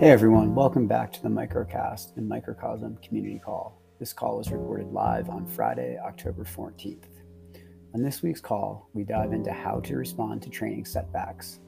[0.00, 3.78] Hey everyone, welcome back to the Microcast and Microcosm Community Call.
[3.98, 7.04] This call was recorded live on Friday, October 14th.
[7.94, 11.60] On this week's call, we dive into how to respond to training setbacks.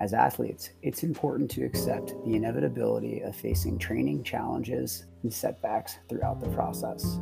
[0.00, 6.42] As athletes, it's important to accept the inevitability of facing training challenges and setbacks throughout
[6.42, 7.18] the process.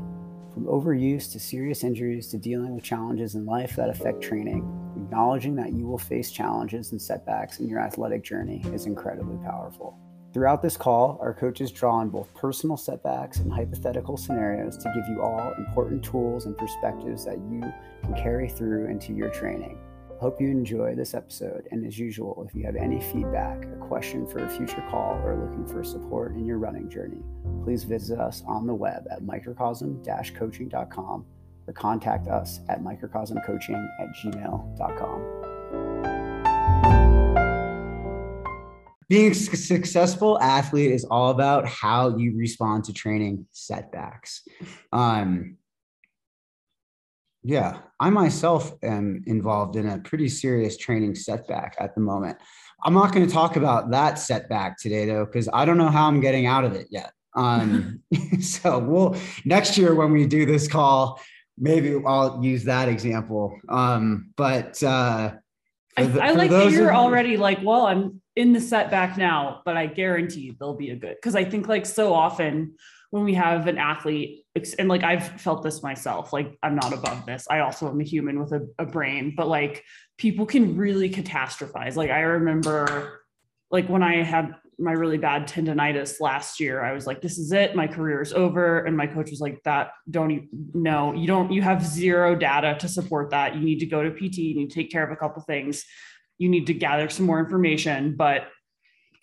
[0.53, 5.55] From overuse to serious injuries to dealing with challenges in life that affect training, acknowledging
[5.55, 9.97] that you will face challenges and setbacks in your athletic journey is incredibly powerful.
[10.37, 15.09] Throughout this call, our coaches draw on both personal setbacks and hypothetical scenarios to give
[15.09, 17.62] you all important tools and perspectives that you
[18.03, 19.79] can carry through into your training.
[20.21, 21.67] Hope you enjoy this episode.
[21.71, 25.37] And as usual, if you have any feedback, a question for a future call, or
[25.37, 27.23] looking for support in your running journey,
[27.65, 30.03] please visit us on the web at microcosm
[30.34, 31.25] coaching.com
[31.67, 36.16] or contact us at microcosmcoaching at gmail.com.
[39.09, 44.42] being a successful athlete is all about how you respond to training setbacks.
[44.92, 45.58] Um,
[47.44, 52.39] yeah, I myself am involved in a pretty serious training setback at the moment.
[52.83, 56.09] I'm not going to talk about that setback today, though, because I don't know how
[56.09, 57.12] I'm getting out of it yet.
[57.36, 58.00] Um,
[58.41, 61.20] so we'll next year when we do this call,
[61.56, 63.56] maybe I'll use that example.
[63.69, 65.34] Um, but uh,
[65.97, 69.77] I, the, I like that you're already like, well, I'm in the setback now, but
[69.77, 72.75] I guarantee they'll be a good because I think like so often
[73.11, 74.45] when we have an athlete
[74.78, 77.47] and like I've felt this myself, like I'm not above this.
[77.51, 79.84] I also am a human with a, a brain, but like
[80.19, 81.97] people can really catastrophize.
[81.97, 83.23] Like I remember
[83.70, 87.53] like when I had my really bad tendonitis last year, I was like, this is
[87.53, 87.75] it.
[87.75, 88.81] My career is over.
[88.81, 91.15] And my coach was like, that don't even know.
[91.15, 93.55] You don't, you have zero data to support that.
[93.55, 95.84] You need to go to PT, you need to take care of a couple things
[96.39, 98.48] you need to gather some more information but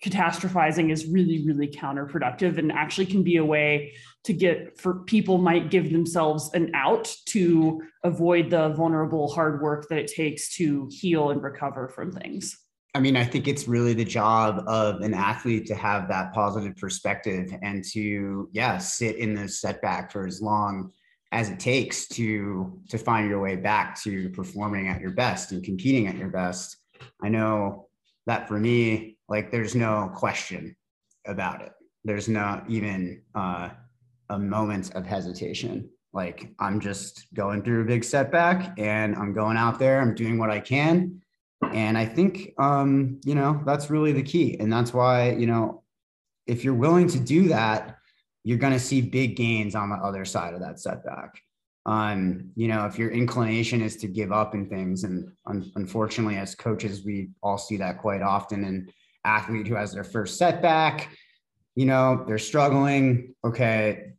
[0.04, 3.92] catastrophizing is really really counterproductive and actually can be a way
[4.24, 9.88] to get for people might give themselves an out to avoid the vulnerable hard work
[9.88, 12.56] that it takes to heal and recover from things
[12.96, 16.76] I mean, I think it's really the job of an athlete to have that positive
[16.76, 20.92] perspective and to, yeah, sit in the setback for as long
[21.32, 25.64] as it takes to to find your way back to performing at your best and
[25.64, 26.76] competing at your best.
[27.22, 27.88] I know
[28.26, 30.76] that for me, like there's no question
[31.26, 31.72] about it.
[32.04, 33.70] There's not even uh,
[34.30, 35.88] a moment of hesitation.
[36.12, 40.38] Like I'm just going through a big setback and I'm going out there, I'm doing
[40.38, 41.20] what I can.
[41.72, 44.58] And I think, um, you know, that's really the key.
[44.60, 45.82] And that's why, you know,
[46.46, 47.96] if you're willing to do that,
[48.42, 51.40] you're going to see big gains on the other side of that setback
[51.86, 56.36] um, you know, if your inclination is to give up in things, and un- unfortunately,
[56.36, 58.64] as coaches, we all see that quite often.
[58.64, 58.88] An
[59.24, 61.10] athlete who has their first setback,
[61.74, 63.34] you know, they're struggling.
[63.44, 64.12] Okay,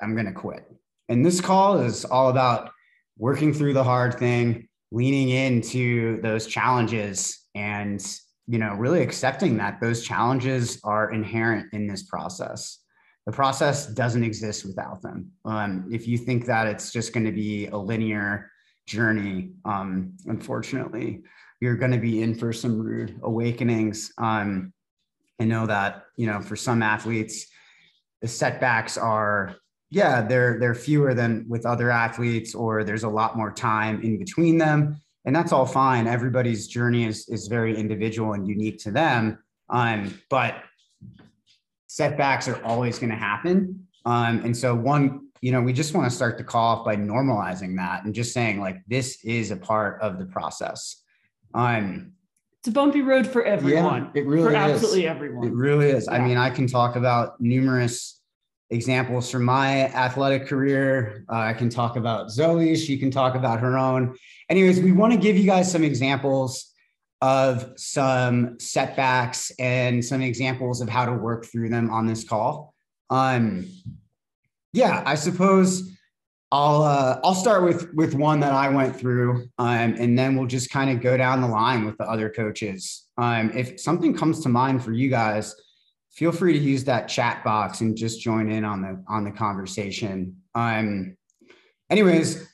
[0.00, 0.68] I'm going to quit.
[1.08, 2.70] And this call is all about
[3.18, 8.04] working through the hard thing, leaning into those challenges, and
[8.48, 12.81] you know, really accepting that those challenges are inherent in this process
[13.26, 15.30] the process doesn't exist without them.
[15.44, 18.50] Um, if you think that it's just going to be a linear
[18.86, 21.22] journey, um, unfortunately,
[21.60, 24.12] you're going to be in for some rude awakenings.
[24.18, 24.72] Um,
[25.40, 27.46] I know that you know for some athletes,
[28.20, 29.54] the setbacks are
[29.90, 34.18] yeah they're they're fewer than with other athletes, or there's a lot more time in
[34.18, 36.08] between them, and that's all fine.
[36.08, 39.38] Everybody's journey is is very individual and unique to them.
[39.68, 40.56] Um, but
[41.92, 43.86] setbacks are always going to happen.
[44.06, 46.96] Um, and so one, you know, we just want to start the call off by
[46.96, 51.02] normalizing that and just saying like this is a part of the process.
[51.52, 52.12] Um,
[52.60, 54.10] it's a bumpy road for everyone.
[54.14, 54.56] Yeah, it really for is.
[54.56, 55.48] absolutely everyone.
[55.48, 56.06] It really is.
[56.06, 56.16] Yeah.
[56.16, 58.20] I mean, I can talk about numerous
[58.70, 61.26] examples from my athletic career.
[61.30, 62.74] Uh, I can talk about Zoe.
[62.74, 64.16] She can talk about her own.
[64.48, 66.71] Anyways, we want to give you guys some examples
[67.22, 72.74] of some setbacks and some examples of how to work through them on this call.
[73.10, 73.66] Um,
[74.72, 75.88] yeah, I suppose
[76.50, 80.48] I'll uh, I'll start with with one that I went through, um, and then we'll
[80.48, 83.06] just kind of go down the line with the other coaches.
[83.16, 85.54] Um, if something comes to mind for you guys,
[86.10, 89.30] feel free to use that chat box and just join in on the on the
[89.30, 90.36] conversation.
[90.56, 91.16] Um,
[91.88, 92.48] anyways,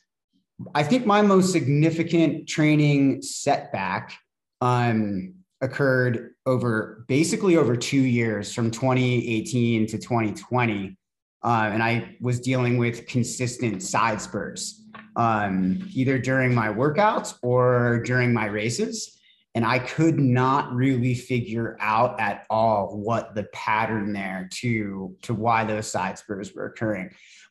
[0.75, 4.13] I think my most significant training setback
[4.61, 10.97] um, occurred over basically over two years from 2018 to 2020.
[11.45, 14.85] Uh, and I was dealing with consistent side spurs,
[15.17, 19.21] um, either during my workouts or during my races.
[19.55, 25.35] And I could not really figure out at all what the pattern there to, to
[25.35, 27.11] why those side spurs were occurring.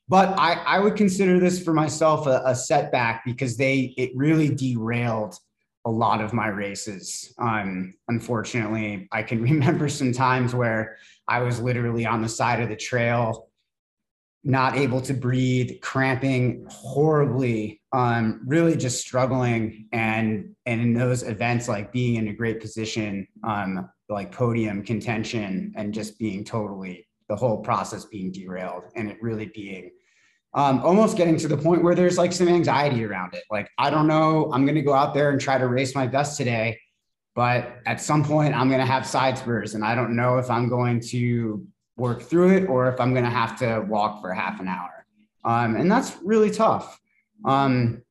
[0.10, 4.54] But I, I would consider this for myself a, a setback because they it really
[4.54, 5.38] derailed
[5.88, 7.34] a lot of my races.
[7.40, 10.98] Um, unfortunately, I can remember some times where
[11.28, 13.50] I was literally on the side of the trail,
[14.44, 19.88] not able to breathe, cramping horribly, um, really just struggling.
[19.94, 25.74] And and in those events, like being in a great position, um, like podium contention,
[25.78, 29.92] and just being totally the whole process being derailed, and it really being
[30.58, 33.44] um, almost getting to the point where there's like some anxiety around it.
[33.52, 36.08] Like, I don't know, I'm going to go out there and try to race my
[36.08, 36.80] best today,
[37.36, 40.50] but at some point I'm going to have side spurs and I don't know if
[40.50, 41.64] I'm going to
[41.96, 45.06] work through it or if I'm going to have to walk for half an hour.
[45.46, 47.00] Um, and that's really tough.
[47.46, 48.02] Um,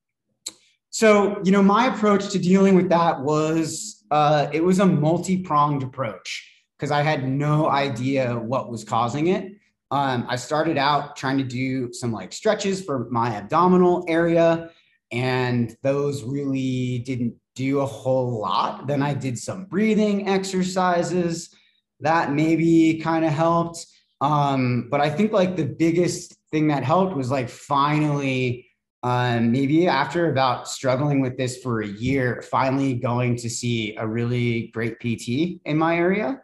[0.91, 5.43] so, you know, my approach to dealing with that was uh, it was a multi
[5.43, 9.56] pronged approach because I had no idea what was causing it.
[9.91, 14.71] Um, I started out trying to do some like stretches for my abdominal area,
[15.13, 18.87] and those really didn't do a whole lot.
[18.87, 21.55] Then I did some breathing exercises
[22.01, 23.87] that maybe kind of helped.
[24.21, 28.67] Um, but I think like the biggest thing that helped was like finally,
[29.03, 34.07] um, maybe after about struggling with this for a year, finally going to see a
[34.07, 36.43] really great PT in my area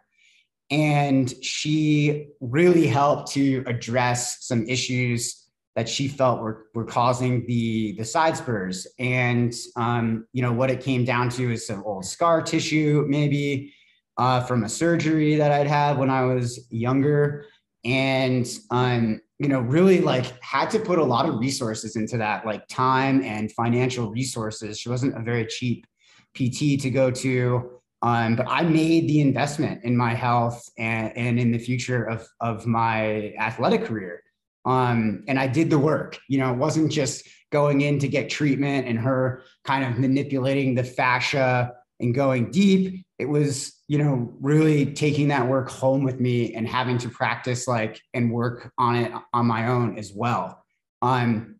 [0.69, 5.43] and she really helped to address some issues
[5.75, 8.87] that she felt were, were causing the the side spurs.
[8.99, 13.73] And um, you know what it came down to is some old scar tissue maybe
[14.17, 17.45] uh, from a surgery that i'd had when i was younger.
[17.85, 22.45] And um, you know really like had to put a lot of resources into that
[22.45, 24.79] like time and financial resources.
[24.79, 25.85] She wasn't a very cheap
[26.33, 27.72] pt to go to
[28.03, 32.27] um, but I made the investment in my health and, and in the future of,
[32.41, 34.21] of my athletic career.
[34.65, 36.19] Um, and I did the work.
[36.27, 40.75] You know, it wasn't just going in to get treatment and her kind of manipulating
[40.75, 41.71] the fascia
[42.01, 43.05] and going deep.
[43.19, 47.69] It was, you know, really taking that work home with me and having to practice
[47.69, 50.65] like and work on it on my own as well.
[51.01, 51.55] Um,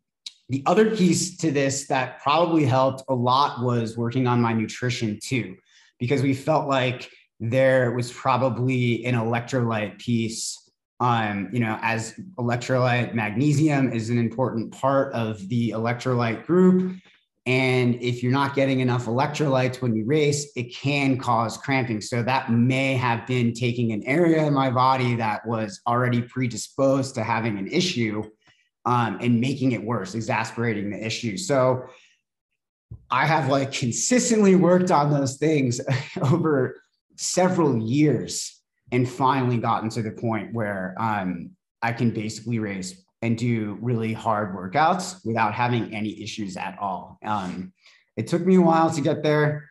[0.50, 5.20] the other piece to this that probably helped a lot was working on my nutrition
[5.24, 5.56] too
[6.04, 7.10] because we felt like
[7.40, 10.60] there was probably an electrolyte piece
[11.00, 16.98] um, you know, as electrolyte, magnesium is an important part of the electrolyte group.
[17.46, 22.00] And if you're not getting enough electrolytes when you race, it can cause cramping.
[22.00, 27.16] So that may have been taking an area in my body that was already predisposed
[27.16, 28.24] to having an issue
[28.86, 31.38] um, and making it worse, exasperating the issue.
[31.38, 31.84] So
[33.10, 35.80] I have like consistently worked on those things
[36.22, 36.82] over
[37.16, 38.62] several years
[38.92, 41.52] and finally gotten to the point where um,
[41.82, 47.18] I can basically race and do really hard workouts without having any issues at all.
[47.24, 47.74] Um,
[48.18, 49.70] it took me a while to get there.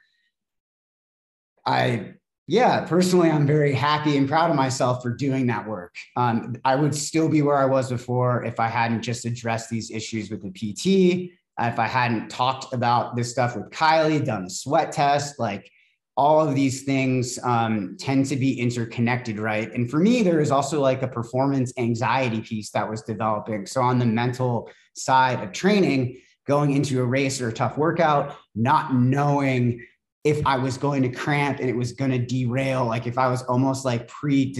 [1.65, 2.15] I,
[2.49, 5.95] yeah, personally, I'm very happy and proud of myself for doing that work.
[6.17, 9.91] Um, I would still be where I was before if I hadn't just addressed these
[9.91, 14.51] issues with the PT if I hadn't talked about this stuff with Kylie, done the
[14.51, 15.71] sweat test, like
[16.17, 19.73] all of these things um, tend to be interconnected, right?
[19.73, 23.67] And for me, there is also like a performance anxiety piece that was developing.
[23.67, 28.37] So on the mental side of training, going into a race or a tough workout,
[28.55, 29.85] not knowing
[30.25, 33.29] if I was going to cramp and it was going to derail, like if I
[33.29, 34.55] was almost like pre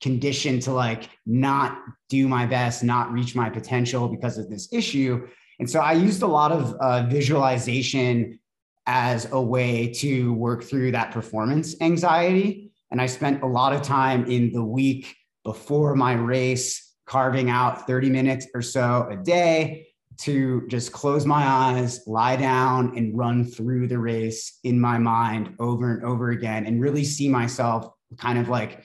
[0.00, 1.78] conditioned to like not
[2.08, 5.26] do my best, not reach my potential because of this issue,
[5.58, 8.38] and so I used a lot of uh, visualization
[8.86, 12.72] as a way to work through that performance anxiety.
[12.90, 17.86] And I spent a lot of time in the week before my race carving out
[17.86, 19.86] 30 minutes or so a day
[20.18, 25.54] to just close my eyes, lie down, and run through the race in my mind
[25.60, 28.84] over and over again and really see myself kind of like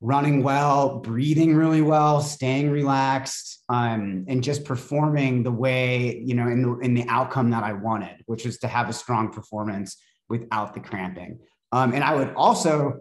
[0.00, 6.48] running well, breathing really well, staying relaxed, um, and just performing the way you know
[6.48, 9.96] in the in the outcome that I wanted, which was to have a strong performance
[10.28, 11.38] without the cramping.
[11.72, 13.00] Um, and I would also,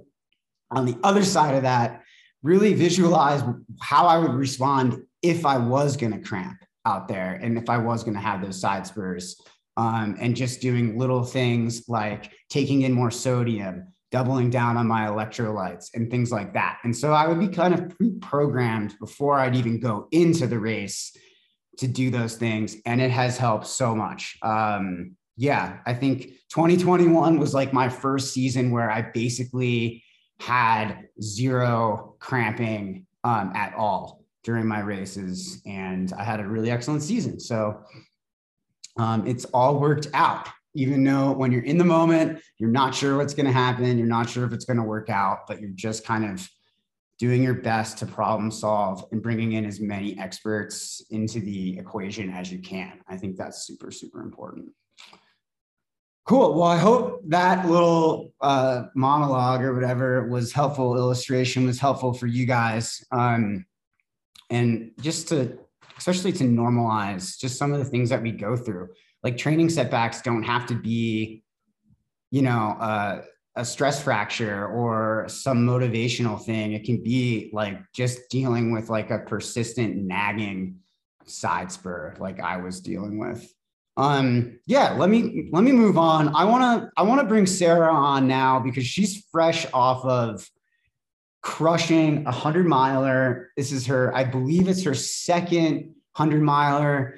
[0.72, 2.02] on the other side of that,
[2.44, 3.42] really visualize
[3.82, 7.78] how I would respond if I was going to cramp out there and if I
[7.78, 9.42] was going to have those side spurs.
[9.78, 15.08] Um, and just doing little things like taking in more sodium, doubling down on my
[15.08, 16.80] electrolytes and things like that.
[16.84, 21.16] And so I would be kind of pre-programmed before I'd even go into the race
[21.78, 22.78] to do those things.
[22.86, 24.38] And it has helped so much.
[24.42, 30.04] Um, yeah, I think 2021 was like my first season where I basically
[30.40, 37.04] had zero cramping um, at all during my races, and I had a really excellent
[37.04, 37.40] season.
[37.40, 37.82] So
[38.98, 40.48] um, it's all worked out.
[40.76, 44.08] Even though when you're in the moment, you're not sure what's going to happen, you're
[44.08, 46.48] not sure if it's going to work out, but you're just kind of
[47.18, 52.30] doing your best to problem solve and bringing in as many experts into the equation
[52.30, 53.02] as you can.
[53.10, 54.70] I think that's super, super important.
[56.26, 56.54] Cool.
[56.54, 60.96] Well, I hope that little uh, monologue or whatever was helpful.
[60.96, 63.66] Illustration was helpful for you guys, um,
[64.52, 65.58] and just to,
[65.98, 68.90] especially to normalize just some of the things that we go through.
[69.24, 71.44] Like training setbacks don't have to be,
[72.32, 73.22] you know, uh,
[73.60, 76.72] a stress fracture or some motivational thing.
[76.72, 80.78] It can be like just dealing with like a persistent nagging
[81.26, 83.54] side spur, like I was dealing with.
[83.98, 86.34] Um yeah let me let me move on.
[86.34, 90.48] I want to i want to bring sarah on now because she's fresh off of
[91.42, 93.50] crushing a hundred miler.
[93.58, 97.16] This is her i believe it's her second hundred miler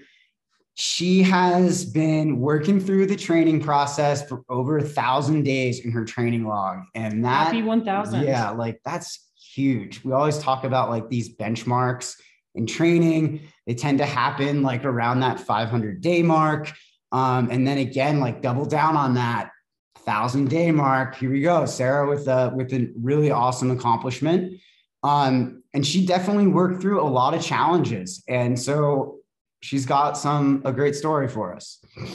[0.81, 6.03] she has been working through the training process for over a thousand days in her
[6.03, 11.07] training log and that happy 1000 yeah like that's huge we always talk about like
[11.09, 12.15] these benchmarks
[12.55, 13.41] in training.
[13.65, 16.71] They tend to happen like around that 500 day mark.
[17.11, 19.51] Um, and then again, like double down on that
[19.99, 21.15] thousand day mark.
[21.15, 24.59] Here we go, Sarah with a with a really awesome accomplishment.
[25.03, 29.20] Um, and she definitely worked through a lot of challenges, and so
[29.61, 31.79] she's got some a great story for us.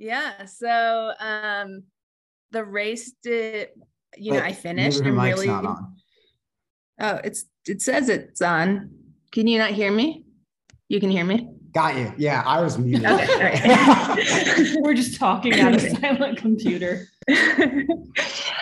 [0.00, 0.44] Yeah.
[0.44, 1.82] So um,
[2.52, 3.70] the race did.
[4.16, 5.02] You know, I finished.
[5.04, 5.48] I'm really.
[5.48, 8.90] Oh, it's it says it's on.
[9.32, 10.24] Can you not hear me?
[10.88, 11.48] You can hear me?
[11.74, 12.12] Got you.
[12.16, 13.04] Yeah, I was muted.
[13.04, 17.08] Okay, We're just talking on a silent computer.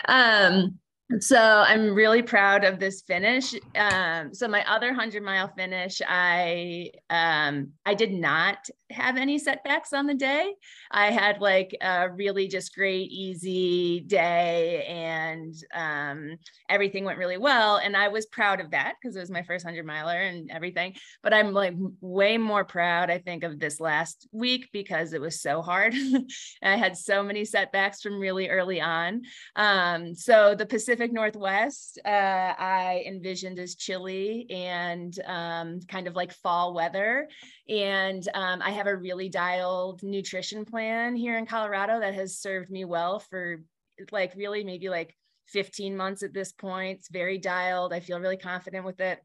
[0.08, 0.78] um,
[1.20, 3.54] so I'm really proud of this finish.
[3.76, 9.92] Um, so my other hundred mile finish, I um, I did not have any setbacks
[9.92, 10.52] on the day.
[10.90, 17.76] I had like a really just great, easy day, and um, everything went really well.
[17.76, 20.96] And I was proud of that because it was my first hundred miler and everything.
[21.22, 25.40] But I'm like way more proud, I think, of this last week because it was
[25.40, 25.94] so hard.
[26.64, 29.22] I had so many setbacks from really early on.
[29.54, 36.16] Um, so the Pacific Pacific Northwest, uh, I envisioned as chilly and um, kind of
[36.16, 37.28] like fall weather.
[37.68, 42.70] And um, I have a really dialed nutrition plan here in Colorado that has served
[42.70, 43.62] me well for
[44.10, 45.14] like really maybe like
[45.48, 47.00] 15 months at this point.
[47.00, 47.92] It's very dialed.
[47.92, 49.18] I feel really confident with it.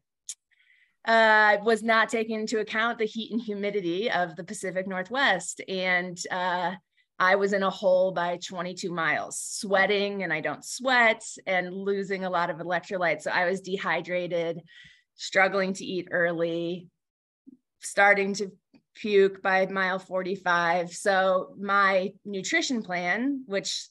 [1.06, 5.62] Uh, was not taking into account the heat and humidity of the Pacific Northwest.
[5.68, 6.72] And uh,
[7.22, 12.24] I was in a hole by 22 miles, sweating and I don't sweat and losing
[12.24, 13.22] a lot of electrolytes.
[13.22, 14.60] So I was dehydrated,
[15.14, 16.88] struggling to eat early,
[17.80, 18.50] starting to
[18.96, 20.90] puke by mile 45.
[20.90, 23.86] So my nutrition plan, which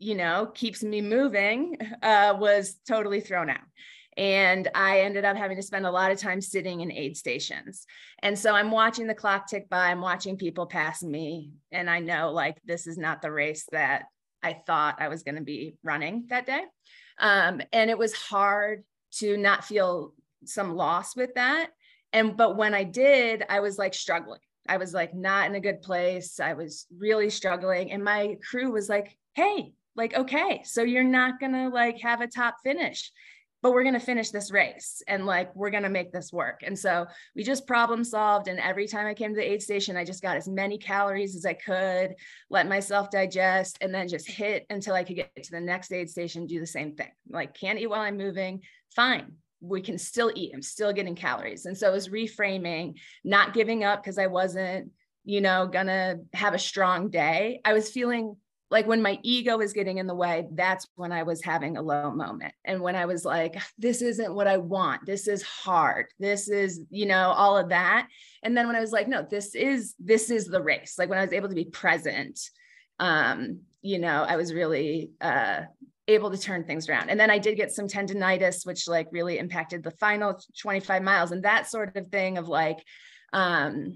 [0.00, 3.60] you know keeps me moving, uh, was totally thrown out
[4.18, 7.86] and I ended up having to spend a lot of time sitting in aid stations.
[8.18, 12.00] And so I'm watching the clock tick by, I'm watching people pass me, and I
[12.00, 14.06] know like this is not the race that
[14.42, 16.62] I thought I was going to be running that day.
[17.20, 18.82] Um, and it was hard
[19.18, 21.70] to not feel some loss with that.
[22.12, 24.40] And but when I did, I was like struggling.
[24.68, 26.40] I was like not in a good place.
[26.40, 27.92] I was really struggling.
[27.92, 32.26] And my crew was like, hey, like, okay, so you're not gonna like have a
[32.26, 33.12] top finish
[33.62, 36.60] but we're going to finish this race and like we're going to make this work.
[36.64, 39.96] And so we just problem solved and every time i came to the aid station
[39.96, 42.14] i just got as many calories as i could
[42.50, 46.08] let myself digest and then just hit until i could get to the next aid
[46.08, 47.10] station do the same thing.
[47.28, 48.62] Like can't eat while i'm moving.
[48.94, 49.32] Fine.
[49.60, 50.52] We can still eat.
[50.54, 51.66] I'm still getting calories.
[51.66, 54.90] And so it was reframing not giving up because i wasn't
[55.24, 57.60] you know gonna have a strong day.
[57.64, 58.36] I was feeling
[58.70, 61.82] like when my ego was getting in the way, that's when I was having a
[61.82, 62.52] low moment.
[62.64, 66.80] And when I was like, this isn't what I want, this is hard, this is,
[66.90, 68.08] you know, all of that.
[68.42, 70.96] And then when I was like, no, this is, this is the race.
[70.98, 72.38] Like when I was able to be present,
[72.98, 75.62] um, you know, I was really uh,
[76.06, 77.08] able to turn things around.
[77.08, 81.32] And then I did get some tendonitis, which like really impacted the final 25 miles
[81.32, 82.78] and that sort of thing of like,
[83.32, 83.94] um,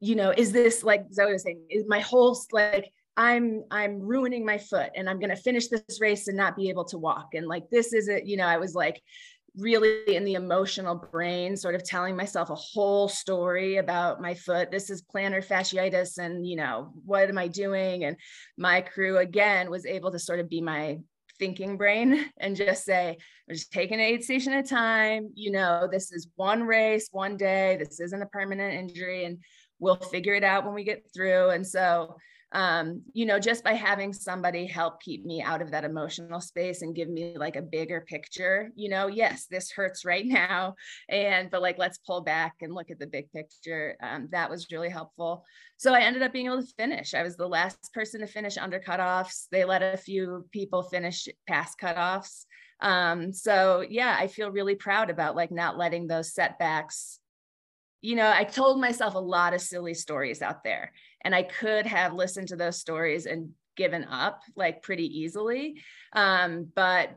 [0.00, 4.46] you know, is this like Zoe was saying, is my whole like I'm I'm ruining
[4.46, 7.34] my foot and I'm going to finish this race and not be able to walk
[7.34, 9.02] and like this is it you know I was like
[9.58, 14.70] really in the emotional brain, sort of telling myself a whole story about my foot.
[14.70, 18.04] This is plantar fasciitis, and you know, what am I doing?
[18.04, 18.16] And
[18.56, 20.98] my crew again was able to sort of be my
[21.38, 25.30] thinking brain and just say, we're just taking aid station at a time.
[25.34, 27.76] You know, this is one race, one day.
[27.78, 29.38] This isn't a permanent injury, and
[29.78, 31.50] we'll figure it out when we get through.
[31.50, 32.16] And so
[32.52, 36.80] um, you know, just by having somebody help keep me out of that emotional space
[36.80, 40.74] and give me like a bigger picture, you know, yes, this hurts right now.
[41.08, 43.96] And, but like, let's pull back and look at the big picture.
[44.02, 45.44] Um, that was really helpful.
[45.76, 47.12] So I ended up being able to finish.
[47.12, 49.46] I was the last person to finish under cutoffs.
[49.50, 52.46] They let a few people finish past cutoffs.
[52.80, 57.20] Um, so yeah, I feel really proud about like not letting those setbacks
[58.00, 61.86] you know, I told myself a lot of silly stories out there, and I could
[61.86, 65.80] have listened to those stories and given up like pretty easily.
[66.12, 67.10] Um, but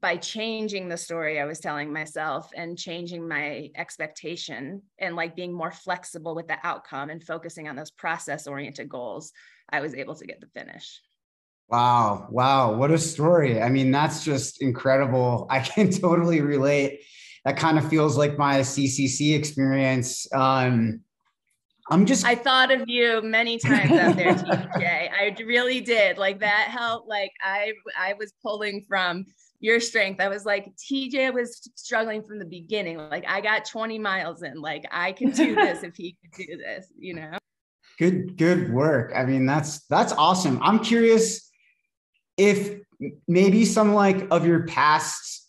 [0.00, 5.52] by changing the story I was telling myself and changing my expectation and like being
[5.52, 9.32] more flexible with the outcome and focusing on those process oriented goals,
[9.68, 11.00] I was able to get the finish.
[11.68, 12.28] Wow.
[12.30, 12.74] Wow.
[12.76, 13.60] What a story.
[13.60, 15.46] I mean, that's just incredible.
[15.50, 17.00] I can totally relate
[17.44, 20.26] that kind of feels like my CCC experience.
[20.34, 21.00] Um,
[21.90, 22.24] I'm just.
[22.24, 25.10] I thought of you many times out there, TJ.
[25.12, 26.18] I really did.
[26.18, 27.08] Like that helped.
[27.08, 29.26] Like I, I was pulling from
[29.60, 30.20] your strength.
[30.20, 32.98] I was like, TJ was struggling from the beginning.
[32.98, 34.60] Like I got 20 miles in.
[34.60, 36.86] Like I can do this if he could do this.
[36.98, 37.38] You know.
[37.98, 39.12] Good, good work.
[39.14, 40.62] I mean, that's that's awesome.
[40.62, 41.50] I'm curious
[42.36, 42.80] if
[43.26, 45.47] maybe some like of your past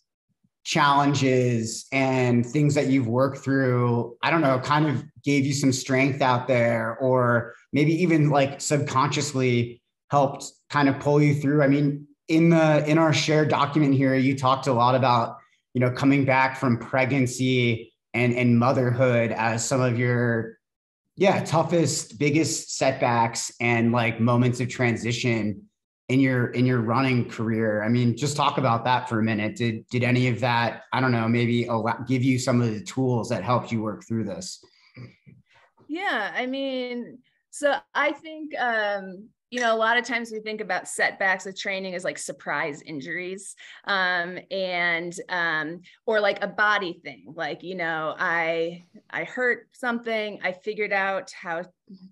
[0.69, 5.73] challenges and things that you've worked through, I don't know, kind of gave you some
[5.73, 11.63] strength out there, or maybe even like subconsciously helped kind of pull you through?
[11.63, 15.37] I mean, in the in our shared document here, you talked a lot about,
[15.73, 20.59] you know, coming back from pregnancy and and motherhood as some of your
[21.15, 25.68] yeah, toughest, biggest setbacks and like moments of transition
[26.09, 27.83] in your in your running career?
[27.83, 29.55] I mean just talk about that for a minute.
[29.55, 32.83] Did did any of that i don't know maybe allow, give you some of the
[32.83, 34.63] tools that helped you work through this?
[35.87, 37.19] Yeah i mean
[37.51, 41.57] so i think um you know, a lot of times we think about setbacks of
[41.57, 43.55] training as like surprise injuries
[43.85, 47.33] um, and um, or like a body thing.
[47.35, 51.63] Like, you know, I I hurt something, I figured out how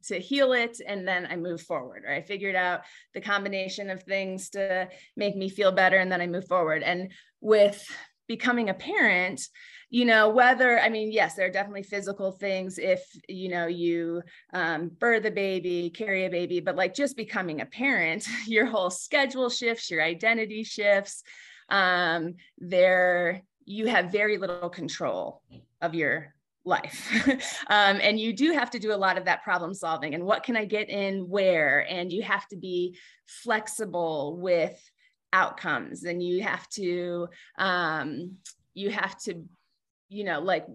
[0.07, 2.03] to heal it, and then I move forward.
[2.05, 2.81] Or I figured out
[3.13, 6.83] the combination of things to make me feel better, and then I move forward.
[6.83, 7.11] And
[7.41, 7.83] with
[8.27, 9.41] becoming a parent,
[9.89, 14.21] you know whether i mean yes there are definitely physical things if you know you
[14.53, 18.89] um, birth a baby carry a baby but like just becoming a parent your whole
[18.89, 21.23] schedule shifts your identity shifts
[21.69, 25.41] um, there you have very little control
[25.81, 26.33] of your
[26.67, 27.11] life
[27.67, 30.43] um, and you do have to do a lot of that problem solving and what
[30.43, 34.79] can i get in where and you have to be flexible with
[35.33, 37.27] outcomes and you have to
[37.57, 38.35] um,
[38.73, 39.43] you have to
[40.09, 40.65] you know, like,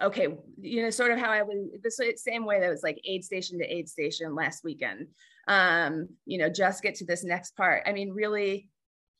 [0.00, 0.28] okay,
[0.60, 3.58] you know, sort of how I was the same way that was like aid station
[3.58, 5.08] to aid station last weekend.
[5.46, 7.82] Um, you know, just get to this next part.
[7.86, 8.68] I mean, really,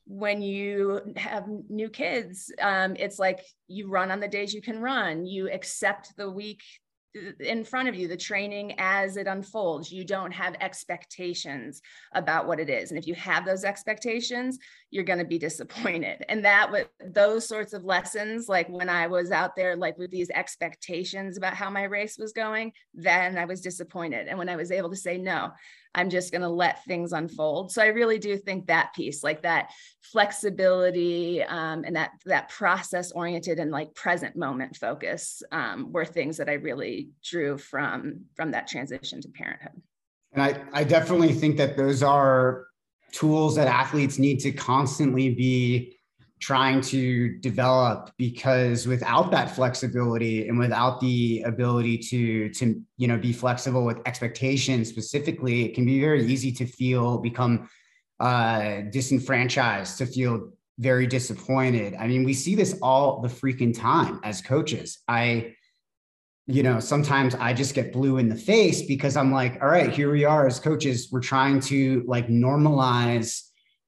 [0.05, 4.79] when you have new kids, um, it's like you run on the days you can
[4.79, 5.25] run.
[5.25, 6.61] You accept the week
[7.39, 9.91] in front of you the training as it unfolds.
[9.91, 11.81] You don't have expectations
[12.13, 12.91] about what it is.
[12.91, 14.59] And if you have those expectations
[14.91, 16.25] you're going to be disappointed.
[16.29, 20.11] And that with those sorts of lessons like when i was out there like with
[20.11, 24.27] these expectations about how my race was going then i was disappointed.
[24.27, 25.51] And when i was able to say no
[25.95, 27.71] I'm just going to let things unfold.
[27.71, 33.11] So I really do think that piece, like that flexibility um, and that that process
[33.11, 38.51] oriented and like present moment focus, um, were things that I really drew from from
[38.51, 39.81] that transition to parenthood.
[40.33, 42.67] And I I definitely think that those are
[43.11, 45.94] tools that athletes need to constantly be
[46.39, 53.17] trying to develop because without that flexibility and without the ability to to you know
[53.17, 57.69] be flexible with expectations specifically it can be very easy to feel become
[58.19, 61.95] uh disenfranchised to feel very disappointed.
[61.97, 64.99] I mean we see this all the freaking time as coaches.
[65.07, 65.55] I
[66.47, 69.91] you know sometimes i just get blue in the face because i'm like all right
[69.91, 71.09] here we are as coaches.
[71.11, 73.41] We're trying to like normalize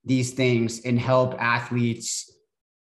[0.06, 2.37] these things and help athletes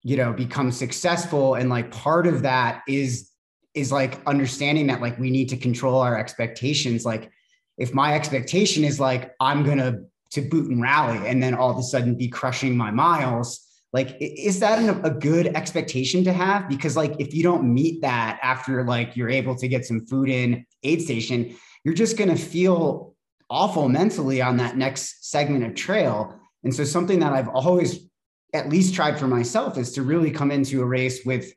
[0.02, 1.54] you know become successful.
[1.54, 3.30] And like part of that is
[3.74, 7.04] is like understanding that like we need to control our expectations.
[7.04, 7.30] Like
[7.78, 11.78] if my expectation is like i'm gonna to boot and rally and then all of
[11.78, 16.68] a sudden be crushing my miles like is that an, a good expectation to have?
[16.68, 20.28] Because like if you don't meet that after like you're able to get some food
[20.28, 23.14] in aid station you're just going to feel
[23.48, 26.38] awful mentally on that next segment of trail.
[26.64, 28.08] And so something that i've always
[28.54, 31.52] at least tried for myself is to really come into a race with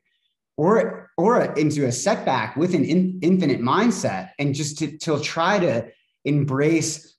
[0.56, 5.58] or or into a setback with an in, infinite mindset and just to, to try
[5.58, 5.86] to
[6.24, 7.16] embrace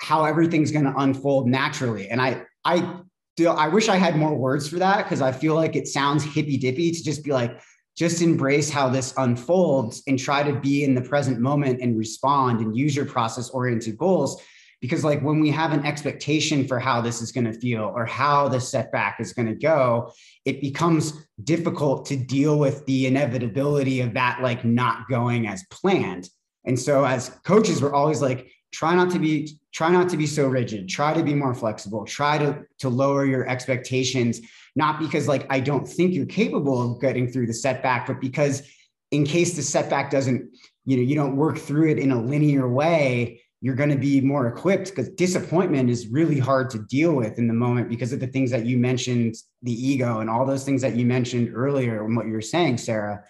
[0.00, 3.00] how everything's going to unfold naturally and i i
[3.48, 6.56] I wish I had more words for that because I feel like it sounds hippy
[6.56, 7.60] dippy to just be like,
[7.96, 12.60] just embrace how this unfolds and try to be in the present moment and respond
[12.60, 14.42] and use your process oriented goals.
[14.80, 18.06] Because, like, when we have an expectation for how this is going to feel or
[18.06, 20.12] how the setback is going to go,
[20.44, 21.12] it becomes
[21.44, 26.28] difficult to deal with the inevitability of that, like, not going as planned.
[26.64, 30.26] And so, as coaches, we're always like, try not to be try not to be
[30.26, 34.40] so rigid try to be more flexible try to to lower your expectations
[34.76, 38.62] not because like i don't think you're capable of getting through the setback but because
[39.10, 40.48] in case the setback doesn't
[40.84, 44.20] you know you don't work through it in a linear way you're going to be
[44.20, 48.20] more equipped because disappointment is really hard to deal with in the moment because of
[48.20, 52.04] the things that you mentioned the ego and all those things that you mentioned earlier
[52.04, 53.22] and what you were saying sarah.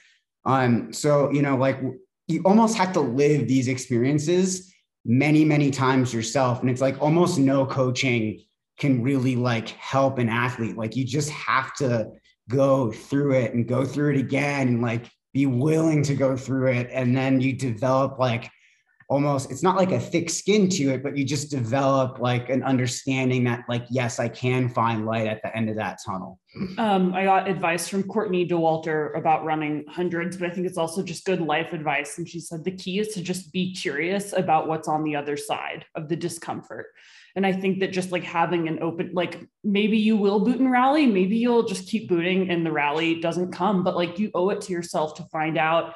[0.44, 1.80] Um so you know like
[2.28, 4.72] you almost have to live these experiences
[5.04, 6.60] many many times yourself.
[6.60, 8.40] And it's like almost no coaching
[8.78, 10.76] can really like help an athlete.
[10.76, 12.10] Like you just have to
[12.48, 16.68] go through it and go through it again and like be willing to go through
[16.72, 16.88] it.
[16.92, 18.50] And then you develop like
[19.10, 22.62] almost it's not like a thick skin to it but you just develop like an
[22.62, 26.38] understanding that like yes i can find light at the end of that tunnel.
[26.78, 31.02] Um, i got advice from courtney dauwalter about running hundreds but i think it's also
[31.02, 32.18] just good life advice.
[32.18, 35.36] And she said the key is to just be curious about what's on the other
[35.36, 36.86] side of the discomfort.
[37.36, 40.70] And i think that just like having an open like maybe you will boot and
[40.70, 44.50] rally maybe you'll just keep booting and the rally doesn't come but like you owe
[44.50, 45.94] it to yourself to find out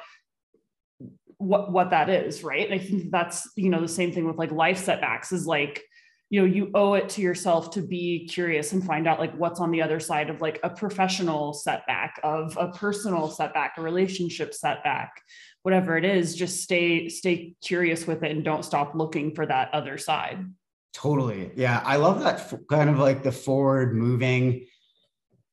[1.45, 2.69] what what that is right?
[2.69, 5.83] And i think that's you know the same thing with like life setbacks is like
[6.29, 9.59] you know you owe it to yourself to be curious and find out like what's
[9.59, 14.53] on the other side of like a professional setback of a personal setback a relationship
[14.53, 15.21] setback
[15.61, 19.73] whatever it is just stay stay curious with it and don't stop looking for that
[19.73, 20.45] other side.
[20.93, 21.51] Totally.
[21.55, 24.65] Yeah i love that kind of like the forward moving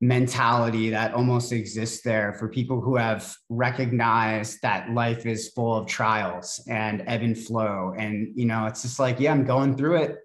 [0.02, 5.86] mentality that almost exists there for people who have recognized that life is full of
[5.86, 7.94] trials and ebb and flow.
[7.96, 10.16] And, you know, it's just like, yeah, I'm going through it.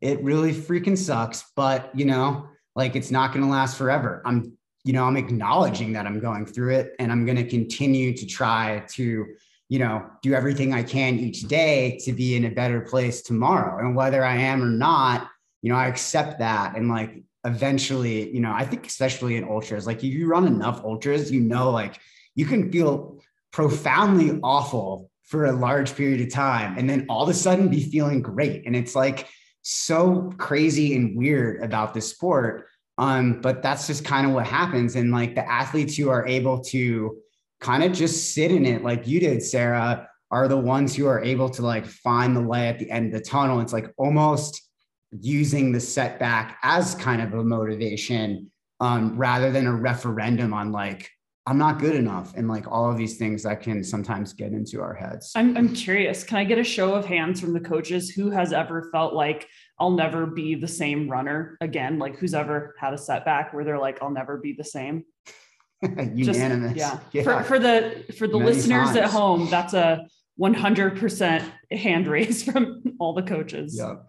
[0.00, 4.22] It really freaking sucks, but, you know, like it's not going to last forever.
[4.24, 8.16] I'm, you know, I'm acknowledging that I'm going through it and I'm going to continue
[8.16, 9.26] to try to,
[9.68, 13.84] you know, do everything I can each day to be in a better place tomorrow.
[13.84, 15.28] And whether I am or not,
[15.60, 16.76] you know, I accept that.
[16.76, 20.82] And like, eventually, you know, I think especially in ultras, like if you run enough
[20.84, 21.98] ultras, you know, like
[22.34, 23.20] you can feel
[23.52, 27.82] profoundly awful for a large period of time and then all of a sudden be
[27.82, 28.64] feeling great.
[28.66, 29.28] And it's like
[29.62, 32.66] so crazy and weird about this sport.
[32.96, 34.96] Um, but that's just kind of what happens.
[34.96, 37.18] And like the athletes who are able to
[37.60, 41.22] kind of just sit in it, like you did, Sarah, are the ones who are
[41.22, 43.60] able to like find the light at the end of the tunnel.
[43.60, 44.67] It's like almost
[45.12, 51.10] using the setback as kind of a motivation um, rather than a referendum on like
[51.46, 54.80] i'm not good enough and like all of these things that can sometimes get into
[54.80, 55.32] our heads.
[55.34, 58.10] I'm, I'm curious can i get a show of hands from the coaches?
[58.10, 61.98] Who has ever felt like i'll never be the same runner again?
[61.98, 65.04] Like who's ever had a setback where they're like i'll never be the same?
[65.82, 66.74] Unanimous.
[66.74, 66.98] Just, yeah.
[67.12, 67.22] yeah.
[67.22, 68.96] for for the for the Many listeners times.
[68.98, 70.06] at home that's a
[70.38, 73.76] 100% hand raise from all the coaches.
[73.76, 74.08] Yep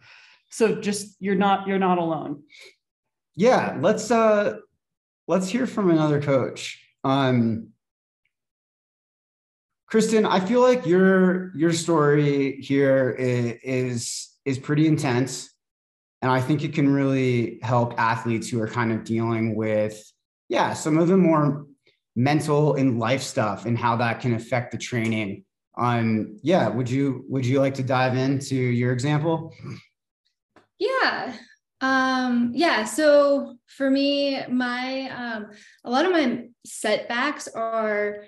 [0.50, 2.44] so just you're not you're not alone.
[3.36, 4.58] Yeah let's uh
[5.28, 6.84] let's hear from another coach.
[7.04, 7.70] Um
[9.88, 15.50] kristen i feel like your your story here is is pretty intense.
[16.22, 20.02] And i think it can really help athletes who are kind of dealing with
[20.50, 21.66] yeah some of the more
[22.16, 25.46] mental and life stuff and how that can affect the training.
[25.78, 29.54] Um yeah would you would you like to dive into your example
[30.80, 31.36] yeah.
[31.82, 32.84] Um, yeah.
[32.84, 35.48] So for me, my, um,
[35.84, 38.24] a lot of my setbacks are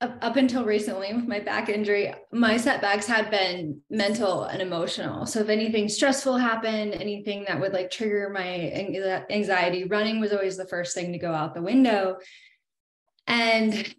[0.00, 5.26] up, until recently with my back injury, my setbacks had been mental and emotional.
[5.26, 8.44] So if anything stressful happened, anything that would like trigger my
[9.30, 12.16] anxiety, running was always the first thing to go out the window.
[13.26, 13.94] And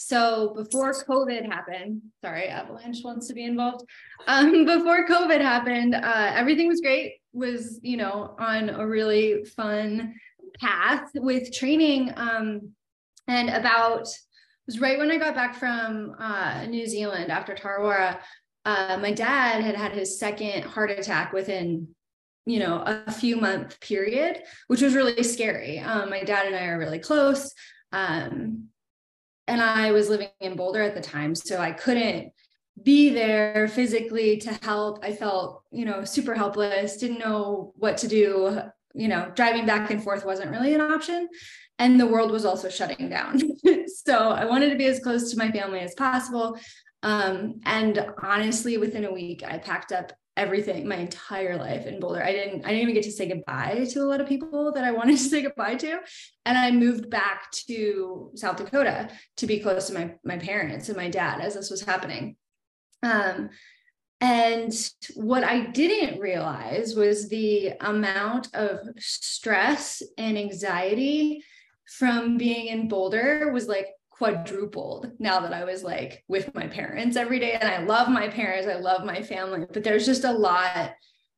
[0.00, 3.84] so before COVID happened, sorry, Avalanche wants to be involved.
[4.26, 7.16] Um, before COVID happened, uh, everything was great.
[7.34, 10.14] was, you know, on a really fun
[10.58, 12.14] path with training.
[12.16, 12.70] Um,
[13.28, 14.08] and about
[14.64, 18.20] was right when I got back from uh, New Zealand after Tarawera.
[18.64, 21.88] Uh, my dad had had his second heart attack within
[22.46, 26.64] you know a few month period which was really scary um, my dad and i
[26.64, 27.52] are really close
[27.92, 28.70] um,
[29.46, 32.32] and i was living in boulder at the time so i couldn't
[32.82, 35.04] be there physically to help.
[35.04, 38.60] I felt you know super helpless didn't know what to do.
[38.94, 41.28] You know driving back and forth wasn't really an option
[41.78, 43.40] and the world was also shutting down.
[44.02, 46.58] So i wanted to be as close to my family as possible.
[47.02, 52.22] Um, and honestly within a week i packed up everything my entire life in boulder.
[52.22, 54.84] I didn't i didn't even get to say goodbye to a lot of people that
[54.84, 55.98] i wanted to say goodbye to.
[56.46, 60.96] And i moved back to south dakota to be close to my my parents and
[60.96, 62.36] my dad as this was happening.
[63.02, 63.50] Um,
[64.20, 64.72] and
[65.14, 71.42] what I didn't realize was the amount of stress and anxiety
[71.98, 73.86] from being in Boulder was like
[74.20, 77.52] quadrupled now that I was like with my parents every day.
[77.52, 80.92] And I love my parents, I love my family, but there's just a lot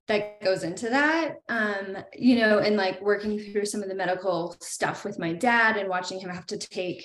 [0.08, 1.36] that goes into that.
[1.48, 5.76] Um, you know, and like working through some of the medical stuff with my dad
[5.76, 7.04] and watching him have to take,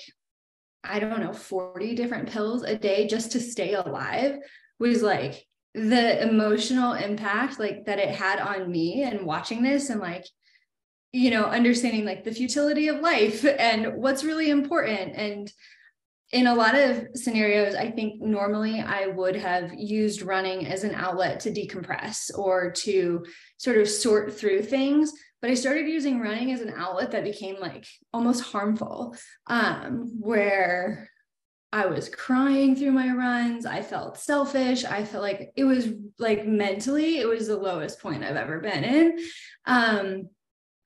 [0.82, 4.38] I don't know, 40 different pills a day just to stay alive
[4.80, 10.00] was like the emotional impact like that it had on me and watching this and
[10.00, 10.24] like
[11.12, 15.52] you know understanding like the futility of life and what's really important and
[16.32, 20.94] in a lot of scenarios i think normally i would have used running as an
[20.94, 23.24] outlet to decompress or to
[23.56, 27.56] sort of sort through things but i started using running as an outlet that became
[27.58, 29.16] like almost harmful
[29.46, 31.08] um, where
[31.70, 33.66] I was crying through my runs.
[33.66, 34.86] I felt selfish.
[34.86, 38.84] I felt like it was like mentally, it was the lowest point I've ever been
[38.84, 39.18] in.
[39.66, 40.30] Um,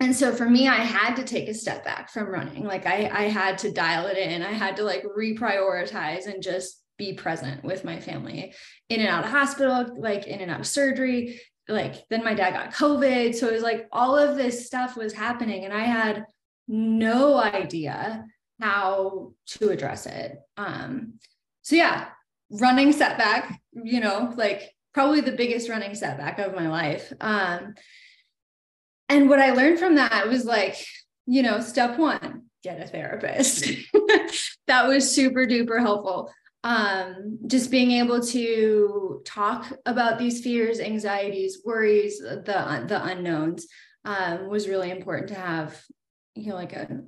[0.03, 2.65] and so for me, I had to take a step back from running.
[2.65, 4.43] Like I, I had to dial it in.
[4.43, 8.53] I had to like reprioritize and just be present with my family
[8.89, 11.41] in and out of hospital, like in and out of surgery.
[11.69, 13.33] Like then my dad got COVID.
[13.37, 16.25] So it was like all of this stuff was happening and I had
[16.67, 18.25] no idea
[18.61, 20.37] how to address it.
[20.57, 21.21] Um,
[21.63, 22.09] so yeah,
[22.51, 27.13] running setback, you know, like probably the biggest running setback of my life.
[27.21, 27.75] Um,
[29.09, 30.77] and what I learned from that was like,
[31.27, 33.65] you know, step one, get a therapist.
[34.67, 36.33] that was super duper helpful.
[36.65, 43.67] Um, just being able to talk about these fears, anxieties, worries, the the unknowns
[44.05, 45.81] um, was really important to have,
[46.35, 47.03] you know, like a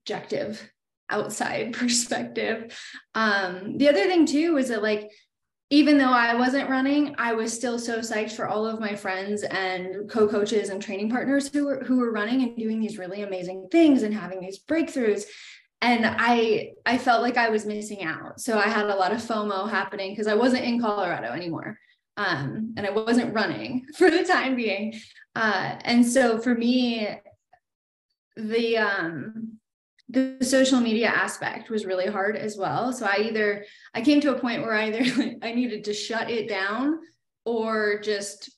[0.00, 0.70] objective
[1.10, 2.78] outside perspective.
[3.14, 5.10] Um, the other thing too was that like
[5.70, 9.42] even though I wasn't running, I was still so psyched for all of my friends
[9.42, 13.68] and co-coaches and training partners who were who were running and doing these really amazing
[13.70, 15.24] things and having these breakthroughs.
[15.82, 18.40] And I I felt like I was missing out.
[18.40, 21.78] So I had a lot of FOMO happening because I wasn't in Colorado anymore.
[22.16, 24.98] Um, and I wasn't running for the time being.
[25.36, 27.08] Uh, and so for me,
[28.36, 29.57] the um,
[30.08, 32.92] the social media aspect was really hard as well.
[32.92, 36.48] So I either I came to a point where either I needed to shut it
[36.48, 36.98] down
[37.44, 38.50] or just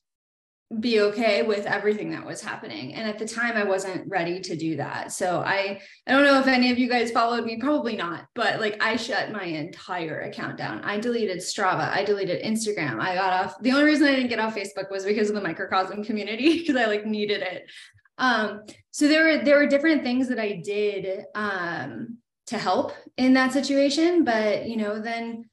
[0.79, 2.95] be okay with everything that was happening.
[2.95, 5.11] And at the time i wasn't ready to do that.
[5.11, 8.61] So i i don't know if any of you guys followed me probably not but
[8.61, 10.81] like i shut my entire account down.
[10.83, 11.91] I deleted strava.
[11.91, 13.01] I deleted instagram.
[13.01, 15.41] I got off the only reason i didn't get off facebook was because of the
[15.41, 17.69] microcosm community because i like needed it
[18.21, 23.33] um, so there were there were different things that I did um, to help in
[23.33, 25.49] that situation, but you know, then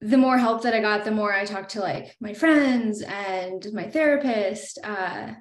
[0.00, 3.66] the more help that I got, the more I talked to like my friends and
[3.72, 5.32] my therapist, uh,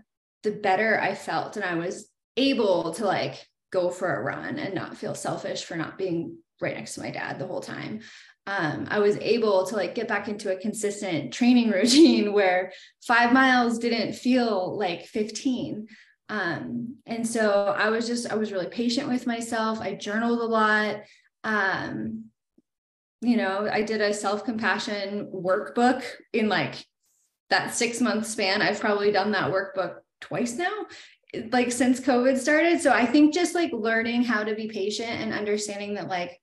[0.43, 4.73] the better I felt, and I was able to like go for a run and
[4.73, 7.99] not feel selfish for not being right next to my dad the whole time.
[8.45, 12.71] Um, I was able to like get back into a consistent training routine where
[13.05, 15.87] five miles didn't feel like 15.
[16.29, 19.79] Um, and so I was just, I was really patient with myself.
[19.81, 20.97] I journaled a lot.
[21.43, 22.25] Um,
[23.21, 26.85] you know, I did a self compassion workbook in like
[27.49, 28.61] that six month span.
[28.61, 30.85] I've probably done that workbook twice now,
[31.51, 32.81] like since COVID started.
[32.81, 36.39] So I think just like learning how to be patient and understanding that like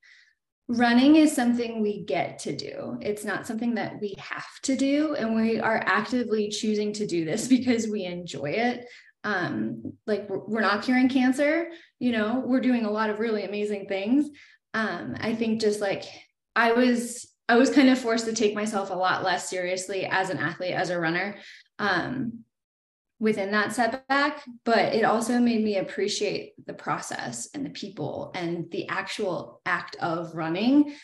[0.67, 2.97] running is something we get to do.
[3.01, 5.15] It's not something that we have to do.
[5.15, 8.85] And we are actively choosing to do this because we enjoy it
[9.23, 13.85] um like we're not curing cancer you know we're doing a lot of really amazing
[13.87, 14.29] things
[14.73, 16.03] um i think just like
[16.55, 20.29] i was i was kind of forced to take myself a lot less seriously as
[20.29, 21.37] an athlete as a runner
[21.77, 22.43] um
[23.21, 28.69] within that setback, but it also made me appreciate the process and the people and
[28.71, 30.95] the actual act of running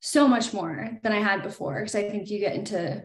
[0.00, 1.78] so much more than I had before.
[1.80, 3.02] Cause I think you get into,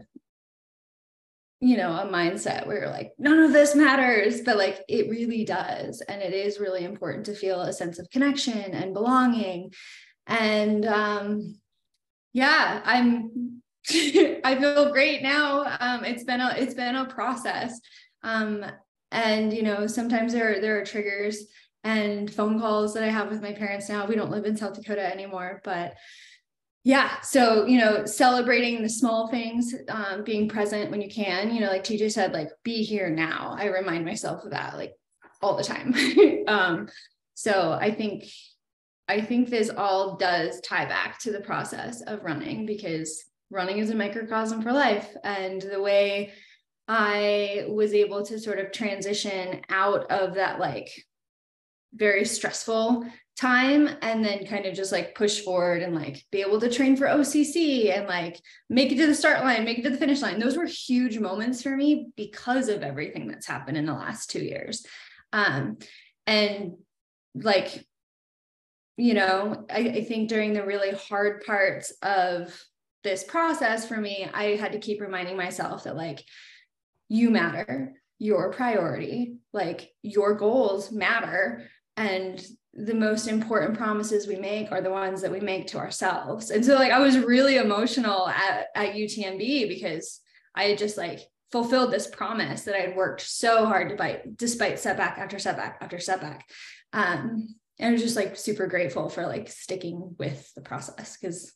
[1.62, 5.46] you know, a mindset where you're like, none of this matters, but like it really
[5.46, 6.02] does.
[6.02, 9.72] And it is really important to feel a sense of connection and belonging.
[10.26, 11.56] And um,
[12.34, 13.62] yeah, I'm
[14.44, 15.78] I feel great now.
[15.80, 17.80] Um, it's been a it's been a process.
[18.24, 18.66] Um,
[19.12, 21.46] and you know, sometimes there are, there are triggers
[21.84, 24.08] and phone calls that I have with my parents now.
[24.08, 25.94] We don't live in South Dakota anymore, but
[26.84, 31.54] yeah, so you know, celebrating the small things, um, being present when you can.
[31.54, 33.56] You know, like TJ said, like be here now.
[33.58, 34.94] I remind myself of that like
[35.42, 35.94] all the time.
[36.48, 36.90] um,
[37.36, 38.26] so I think
[39.08, 43.92] I think this all does tie back to the process of running because running is
[43.92, 46.34] a microcosm for life, and the way
[46.88, 50.90] I was able to sort of transition out of that like
[51.94, 53.06] very stressful
[53.40, 56.96] time and then kind of just like push forward and like be able to train
[56.96, 58.40] for OCC and like
[58.70, 60.40] make it to the start line, make it to the finish line.
[60.40, 64.44] Those were huge moments for me because of everything that's happened in the last two
[64.44, 64.86] years.
[65.34, 65.78] Um,
[66.28, 66.74] and
[67.34, 67.86] like,
[68.98, 72.64] you know, I, I think during the really hard parts of
[73.04, 76.24] this process for me, I had to keep reminding myself that like
[77.10, 81.68] you matter, your priority, like your goals matter.
[81.98, 82.40] And
[82.74, 86.52] the most important promises we make are the ones that we make to ourselves.
[86.52, 90.22] And so like I was really emotional at, at UTMB because
[90.56, 91.20] I had just like
[91.52, 95.80] fulfilled this promise that I had worked so hard to bite despite setback after setback
[95.82, 96.48] after setback.
[96.94, 101.52] Um, and I was just like super grateful for like sticking with the process because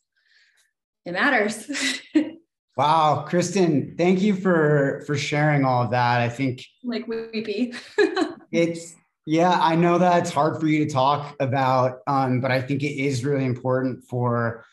[1.06, 1.70] it matters.
[2.76, 6.20] Wow, Kristen, thank you for for sharing all of that.
[6.20, 7.72] I think like weepy.
[8.52, 8.94] it's
[9.26, 12.84] yeah, I know that it's hard for you to talk about, um, but I think
[12.84, 14.64] it is really important for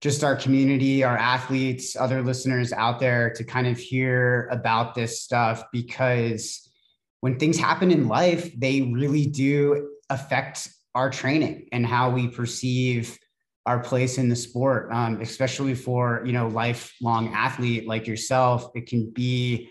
[0.00, 5.20] just our community, our athletes, other listeners out there to kind of hear about this
[5.20, 6.70] stuff because
[7.20, 13.18] when things happen in life, they really do affect our training and how we perceive
[13.66, 18.70] our place in the sport, um, especially for you know lifelong athlete like yourself.
[18.74, 19.68] It can be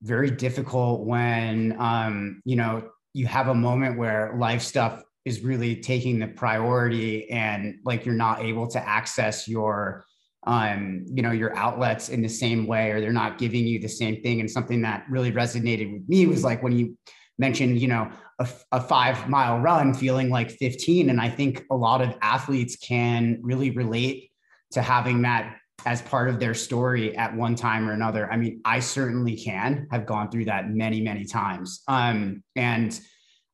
[0.00, 5.76] very difficult when um, you know you have a moment where life stuff is really
[5.76, 10.04] taking the priority and like you're not able to access your
[10.46, 13.88] um, you know your outlets in the same way or they're not giving you the
[13.88, 16.96] same thing and something that really resonated with me was like when you
[17.38, 21.10] mentioned, you know, a, a, five mile run feeling like 15.
[21.10, 24.30] And I think a lot of athletes can really relate
[24.72, 28.30] to having that as part of their story at one time or another.
[28.30, 31.82] I mean, I certainly can have gone through that many, many times.
[31.86, 32.98] Um, and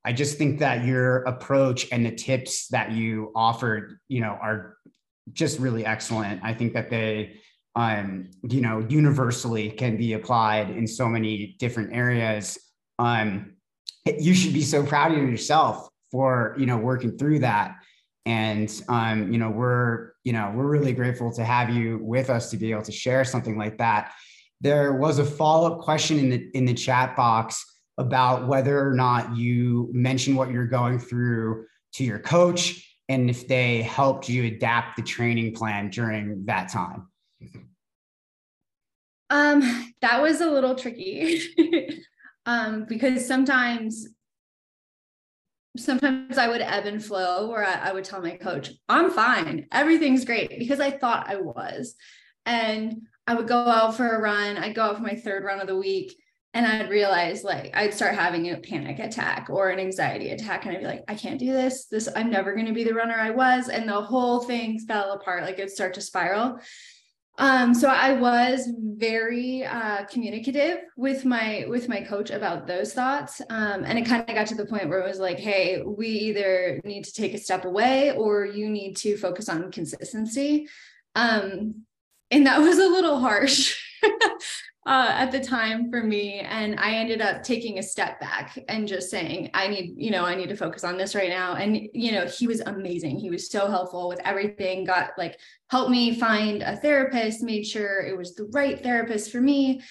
[0.05, 4.77] I just think that your approach and the tips that you offered, you know, are
[5.31, 6.41] just really excellent.
[6.43, 7.39] I think that they,
[7.75, 12.57] um, you know, universally can be applied in so many different areas.
[12.99, 13.53] Um,
[14.05, 17.75] you should be so proud of yourself for you know working through that
[18.25, 22.49] and um, you know we're you know we're really grateful to have you with us
[22.51, 24.13] to be able to share something like that.
[24.61, 27.63] There was a follow-up question in the in the chat box
[27.97, 33.47] about whether or not you mentioned what you're going through to your coach and if
[33.47, 37.07] they helped you adapt the training plan during that time.
[39.29, 41.41] Um that was a little tricky
[42.45, 44.07] um, because sometimes
[45.77, 49.67] sometimes I would ebb and flow where I, I, would tell my coach, I'm fine,
[49.71, 51.95] everything's great because I thought I was.
[52.45, 55.61] And I would go out for a run, I'd go out for my third run
[55.61, 56.15] of the week,
[56.53, 60.75] and I'd realize like I'd start having a panic attack or an anxiety attack, and
[60.75, 61.85] I'd be like, I can't do this.
[61.85, 63.69] This I'm never going to be the runner I was.
[63.69, 66.59] And the whole thing fell apart, like it'd start to spiral.
[67.39, 73.41] Um, so I was very uh, communicative with my with my coach about those thoughts,
[73.49, 76.07] um, and it kind of got to the point where it was like, "Hey, we
[76.07, 80.67] either need to take a step away, or you need to focus on consistency."
[81.15, 81.85] Um,
[82.29, 83.79] and that was a little harsh.
[84.85, 86.39] uh, at the time for me.
[86.39, 90.25] And I ended up taking a step back and just saying, I need, you know,
[90.25, 91.55] I need to focus on this right now.
[91.55, 93.17] And, you know, he was amazing.
[93.17, 98.01] He was so helpful with everything, got like, helped me find a therapist, made sure
[98.01, 99.81] it was the right therapist for me.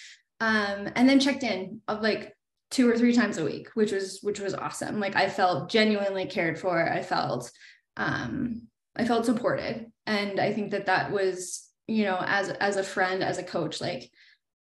[0.41, 2.37] Um, and then checked in of like
[2.71, 5.01] two or three times a week, which was, which was awesome.
[5.01, 6.87] Like I felt genuinely cared for.
[6.87, 7.51] I felt,
[7.97, 9.91] um, I felt supported.
[10.07, 13.81] And I think that that was, you know, as, as a friend, as a coach,
[13.81, 14.11] like,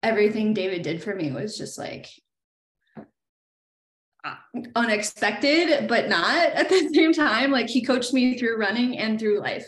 [0.04, 2.10] everything David did for me was just like
[4.76, 7.52] unexpected, but not at the same time.
[7.52, 9.68] Like he coached me through running and through life.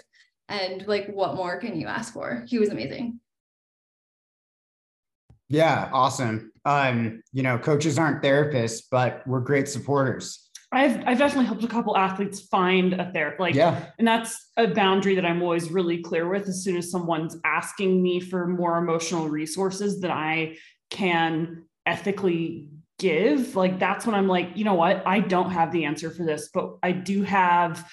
[0.49, 2.45] And like, what more can you ask for?
[2.47, 3.19] He was amazing.
[5.47, 6.51] Yeah, awesome.
[6.65, 10.51] Um, you know, coaches aren't therapists, but we're great supporters.
[10.72, 13.39] I've I've definitely helped a couple athletes find a therapist.
[13.39, 13.88] Like, yeah.
[13.99, 16.47] and that's a boundary that I'm always really clear with.
[16.47, 20.57] As soon as someone's asking me for more emotional resources that I
[20.89, 22.69] can ethically
[22.99, 26.24] give, like that's when I'm like, you know what, I don't have the answer for
[26.24, 27.89] this, but I do have,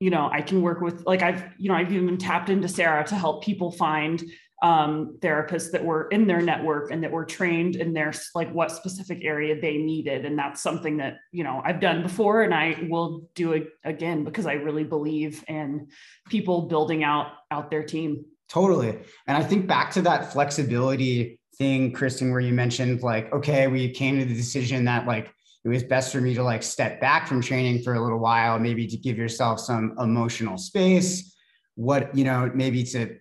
[0.00, 3.04] you know, I can work with like I've, you know, I've even tapped into Sarah
[3.04, 4.22] to help people find
[4.62, 8.70] um, therapists that were in their network and that were trained in their like what
[8.70, 10.24] specific area they needed.
[10.24, 14.24] And that's something that you know i've done before and i will do it again
[14.24, 15.88] because i really believe in
[16.28, 18.24] people building out out their team.
[18.48, 18.98] Totally.
[19.26, 23.88] And i think back to that flexibility thing kristen where you mentioned like okay we
[23.88, 25.32] came to the decision that like
[25.64, 28.58] it was best for me to like step back from training for a little while
[28.58, 31.36] maybe to give yourself some emotional space
[31.76, 33.16] what you know maybe to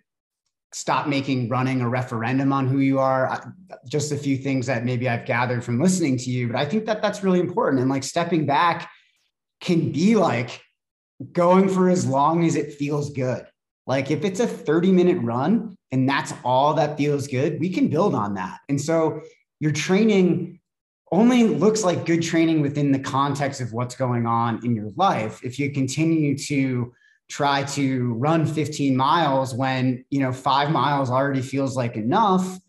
[0.73, 3.53] stop making running a referendum on who you are.
[3.87, 6.85] Just a few things that maybe i've gathered from listening to you but i think
[6.85, 7.81] that that's really important.
[7.81, 8.89] And like stepping back
[9.61, 10.61] can be like
[11.31, 13.45] going for as long as it feels good.
[13.85, 17.87] Like if it's a 30 minute run and that's all that feels good we can
[17.87, 18.59] build on that.
[18.69, 19.21] And so
[19.59, 20.59] your training
[21.11, 25.43] only looks like good training within the context of what's going on in your life
[25.43, 26.91] if you continue to
[27.29, 32.59] try to run 15 miles when you know five miles already feels like enough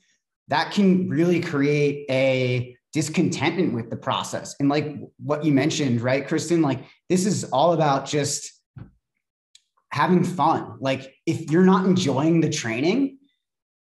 [0.48, 4.54] that can really create a discontentment with the process.
[4.60, 8.52] And like what you mentioned right kristen like this is all about just
[9.90, 10.78] having fun.
[10.80, 13.18] Like if you're not enjoying the training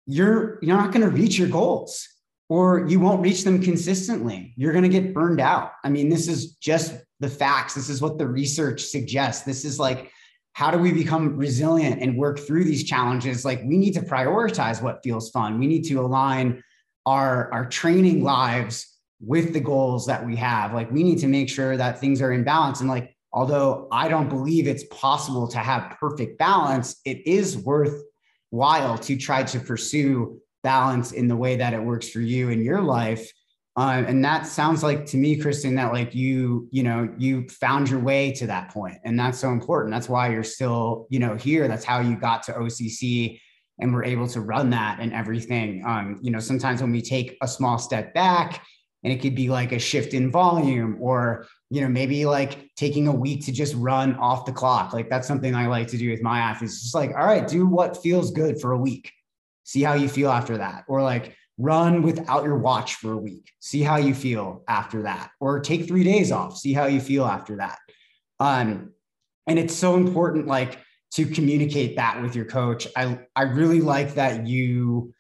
[0.07, 2.07] you're you're not going to reach your goals
[2.49, 4.53] or you won't reach them consistently.
[4.57, 5.73] You're going to get burned out.
[5.83, 7.75] I mean this is just the facts.
[7.75, 9.45] This is what the research suggests.
[9.45, 10.11] This is like
[10.55, 13.45] how do we become resilient and work through these challenges?
[13.45, 15.59] Like we need to prioritize what feels fun.
[15.59, 16.63] We need to align
[17.07, 18.87] our our training lives
[19.21, 20.73] with the goals that we have.
[20.73, 22.81] Like we need to make sure that things are in balance.
[22.81, 28.97] And like although i don't believe it's possible to have perfect balance it is worthwhile
[28.97, 32.81] to try to pursue balance in the way that it works for you in your
[32.81, 33.31] life
[33.77, 37.91] um, and that sounds like to me, Kristen, that like you, you know, you found
[37.91, 39.93] your way to that point, and that's so important.
[39.93, 41.67] That's why you're still, you know, here.
[41.67, 43.41] That's how you got to OCC,
[43.81, 45.83] and we're able to run that and everything.
[45.85, 48.65] Um, you know, sometimes when we take a small step back,
[49.03, 53.09] and it could be like a shift in volume, or you know, maybe like taking
[53.09, 54.93] a week to just run off the clock.
[54.93, 56.81] Like that's something I like to do with my athletes.
[56.81, 59.11] Just like, all right, do what feels good for a week.
[59.65, 63.51] See how you feel after that, or like run without your watch for a week.
[63.61, 65.31] See how you feel after that.
[65.41, 66.57] Or take three days off.
[66.57, 67.79] See how you feel after that.
[68.41, 68.93] Um,
[69.47, 70.79] and it's so important like
[71.13, 72.87] to communicate that with your coach.
[72.97, 75.15] I i really like that you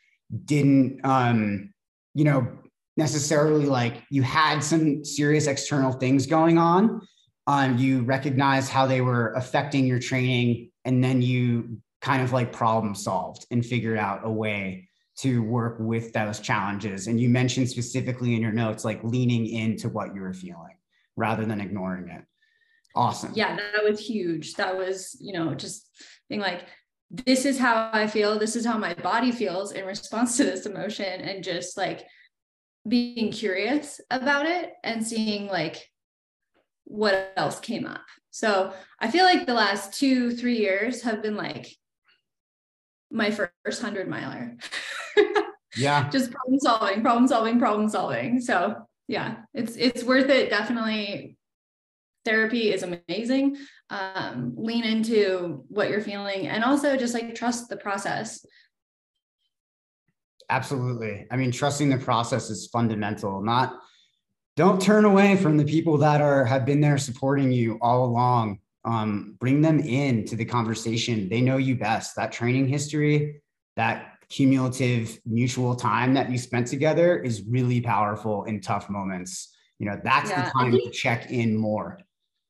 [0.44, 1.72] didn't um
[2.14, 2.48] you know
[2.96, 7.00] necessarily like you had some serious external things going on.
[7.46, 12.52] Um you recognized how they were affecting your training and then you kind of like
[12.52, 17.06] problem solved and figured out a way to work with those challenges.
[17.06, 20.76] And you mentioned specifically in your notes, like leaning into what you were feeling
[21.16, 22.24] rather than ignoring it.
[22.96, 23.32] Awesome.
[23.34, 24.54] Yeah, that was huge.
[24.54, 25.88] That was, you know, just
[26.28, 26.64] being like,
[27.10, 28.38] this is how I feel.
[28.38, 31.20] This is how my body feels in response to this emotion.
[31.20, 32.04] And just like
[32.86, 35.90] being curious about it and seeing like
[36.84, 38.02] what else came up.
[38.30, 41.68] So I feel like the last two, three years have been like
[43.14, 44.56] my first hundred miler.
[45.76, 46.10] yeah.
[46.10, 48.40] Just problem solving, problem solving, problem solving.
[48.40, 48.74] So
[49.08, 50.50] yeah, it's it's worth it.
[50.50, 51.38] Definitely
[52.24, 53.56] therapy is amazing.
[53.90, 58.44] Um, lean into what you're feeling and also just like trust the process.
[60.50, 61.26] Absolutely.
[61.30, 63.42] I mean, trusting the process is fundamental.
[63.42, 63.74] Not
[64.56, 68.58] don't turn away from the people that are have been there supporting you all along
[68.84, 71.28] um, bring them in to the conversation.
[71.28, 72.16] They know you best.
[72.16, 73.42] That training history,
[73.76, 79.54] that cumulative mutual time that you spent together is really powerful in tough moments.
[79.78, 81.98] You know, that's yeah, the time to check in more.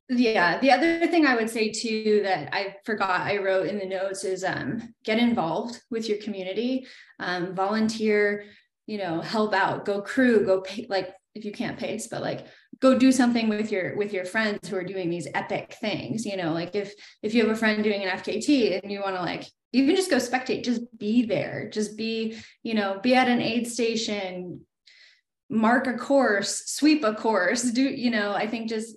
[0.09, 0.59] Yeah.
[0.59, 4.25] The other thing I would say too that I forgot I wrote in the notes
[4.25, 6.87] is um, get involved with your community,
[7.19, 8.45] um, volunteer,
[8.87, 12.47] you know, help out, go crew, go pay, like if you can't pace, but like
[12.85, 16.37] go do something with your with your friends who are doing these epic things you
[16.37, 19.23] know like if if you have a friend doing an fkt and you want to
[19.23, 23.41] like even just go spectate just be there just be you know be at an
[23.41, 24.61] aid station
[25.51, 28.97] mark a course, sweep a course, do, you know, I think just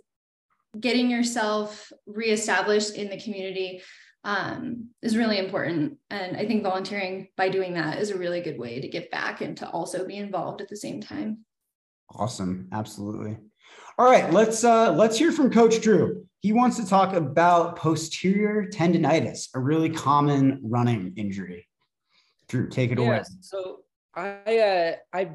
[0.77, 3.81] getting yourself reestablished in the community
[4.23, 5.97] um, is really important.
[6.09, 9.41] And I think volunteering by doing that is a really good way to give back
[9.41, 11.45] and to also be involved at the same time.
[12.13, 12.67] Awesome.
[12.71, 13.37] Absolutely.
[13.97, 16.25] All right, let's uh, let's hear from Coach Drew.
[16.41, 21.67] He wants to talk about posterior tendonitis, a really common running injury.
[22.47, 23.23] Drew, take it away.
[23.41, 23.79] So
[24.15, 25.31] I uh, I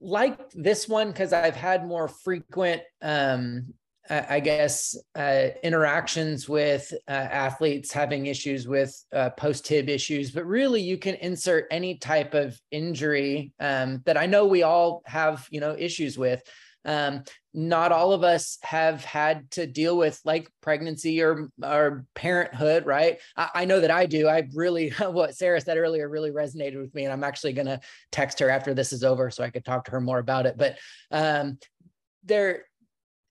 [0.00, 3.72] like this one because I've had more frequent um,
[4.10, 10.44] I guess, uh, interactions with uh, athletes having issues with uh, post tib issues, but
[10.46, 15.46] really you can insert any type of injury um, that I know we all have,
[15.50, 16.42] you know, issues with.
[16.84, 17.22] Um,
[17.52, 23.18] not all of us have had to deal with like pregnancy or or parenthood, right?
[23.36, 24.28] I, I know that I do.
[24.28, 27.80] I really what Sarah said earlier really resonated with me, and I'm actually to
[28.12, 30.56] text her after this is over so I could talk to her more about it.
[30.56, 30.78] But
[31.10, 31.58] um,
[32.24, 32.64] there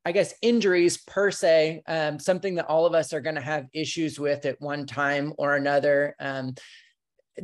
[0.06, 4.20] I guess injuries per se, um, something that all of us are to have issues
[4.20, 6.16] with at one time or another.
[6.20, 6.56] Um,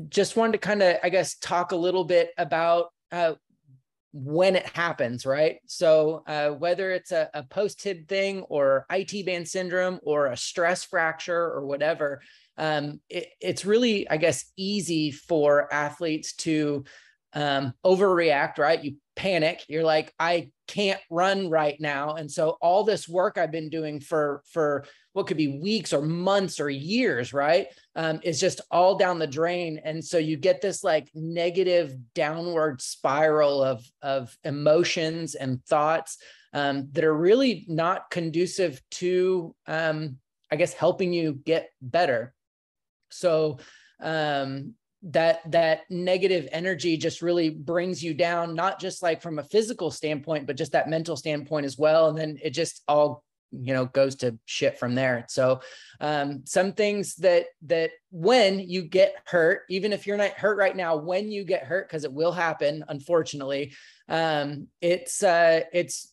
[0.10, 3.34] just wanted to kind of, I guess, talk a little bit about uh,
[4.18, 5.58] when it happens, right?
[5.68, 10.86] So uh, whether it's a, a post-tib thing or IT band syndrome or a stress
[10.86, 12.22] fracture or whatever,
[12.58, 16.86] um, it, it's really, I guess, easy for athletes to
[17.34, 18.82] um, overreact, right?
[18.82, 19.66] You panic.
[19.68, 22.16] You're like, I can't run right now.
[22.16, 26.02] And so all this work I've been doing for for what could be weeks or
[26.02, 27.68] months or years, right?
[27.98, 29.80] Um, is just all down the drain.
[29.86, 36.18] And so you get this like negative downward spiral of, of emotions and thoughts
[36.52, 40.18] um, that are really not conducive to, um,
[40.52, 42.34] I guess, helping you get better.
[43.12, 43.60] So
[44.02, 44.74] um,
[45.06, 49.92] that that negative energy just really brings you down not just like from a physical
[49.92, 53.86] standpoint but just that mental standpoint as well and then it just all you know
[53.86, 55.26] goes to shit from there.
[55.30, 55.62] So
[56.00, 60.76] um, some things that that when you get hurt even if you're not hurt right
[60.76, 63.74] now when you get hurt because it will happen unfortunately
[64.10, 66.12] um, it's uh it's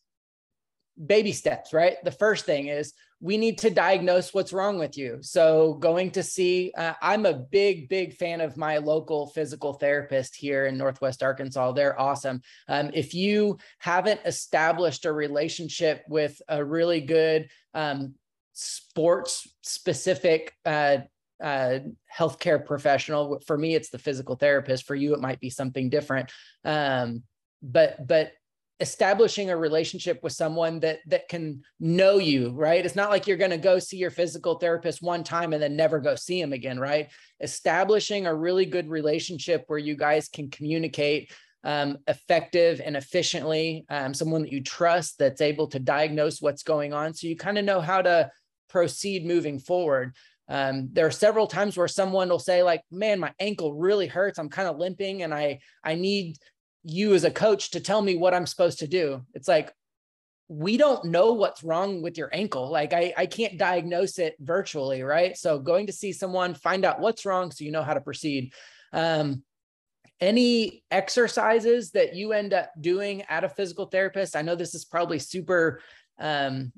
[1.05, 1.97] baby steps right?
[2.05, 5.19] The first thing is we need to diagnose what's wrong with you.
[5.21, 10.35] So, going to see, uh, I'm a big, big fan of my local physical therapist
[10.35, 11.71] here in Northwest Arkansas.
[11.71, 12.43] They're awesome.
[12.69, 18.17] Um, if you haven't established a relationship with a really good um,
[18.55, 20.99] sports specific uh,
[21.41, 21.79] uh,
[22.13, 24.85] healthcare professional, for me, it's the physical therapist.
[24.85, 26.33] For you, it might be something different.
[26.65, 27.23] Um,
[27.63, 28.33] but but
[28.81, 32.85] establishing a relationship with someone that that can know you right?
[32.85, 35.77] It's not like you're going to go see your physical therapist one time and then
[35.77, 37.09] never go see him again right?
[37.41, 41.33] Establishing a really good relationship where you guys can communicate
[41.65, 46.93] um, effective and efficiently um, someone that you trust that's able to diagnose what's going
[46.93, 47.15] on.
[47.15, 48.31] So you kind of know how to
[48.69, 50.17] proceed moving forward.
[50.49, 54.39] Um, there are several times where someone will say like man my ankle really hurts.
[54.39, 56.37] I'm kind of limping and i i need
[56.85, 59.25] you as a coach to tell me what I'm supposed to do.
[59.35, 59.73] It's like,
[60.49, 62.71] we don't know what's wrong with your ankle.
[62.71, 65.37] Like I, I can't diagnose it virtually, right?
[65.37, 68.53] So going to see someone, find out what's wrong so you know how to proceed.
[68.93, 69.45] Um,
[70.21, 74.37] any exercises that you end up doing at a physical therapist?
[74.37, 75.81] I know this is probably super
[76.21, 76.73] um,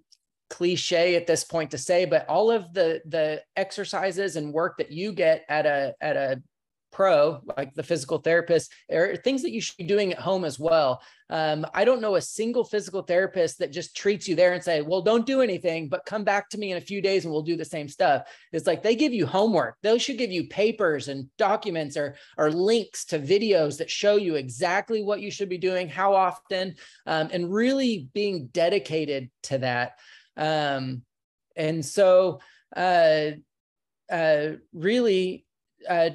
[0.51, 4.93] cliche at this point to say, but all of the the exercises and work that
[4.93, 6.43] you get at a at a
[6.95, 10.59] pro, like the physical therapist, are things that you should be doing at home as
[10.59, 11.03] well.
[11.29, 14.81] Um, I don't know a single physical therapist that just treats you there and say,
[14.81, 17.43] well, don't do anything, but come back to me in a few days and we'll
[17.43, 18.29] do the same stuff.
[18.53, 19.77] It's like they give you homework.
[19.83, 24.37] They should give you papers and documents or, or links to videos that show you
[24.37, 26.77] exactly what you should be doing, how often,
[27.07, 29.99] um, and really being dedicated to that.
[30.37, 31.03] Um,
[31.57, 32.41] and so,
[32.77, 33.31] uh,
[34.11, 35.45] uh, really,
[35.89, 36.11] uh,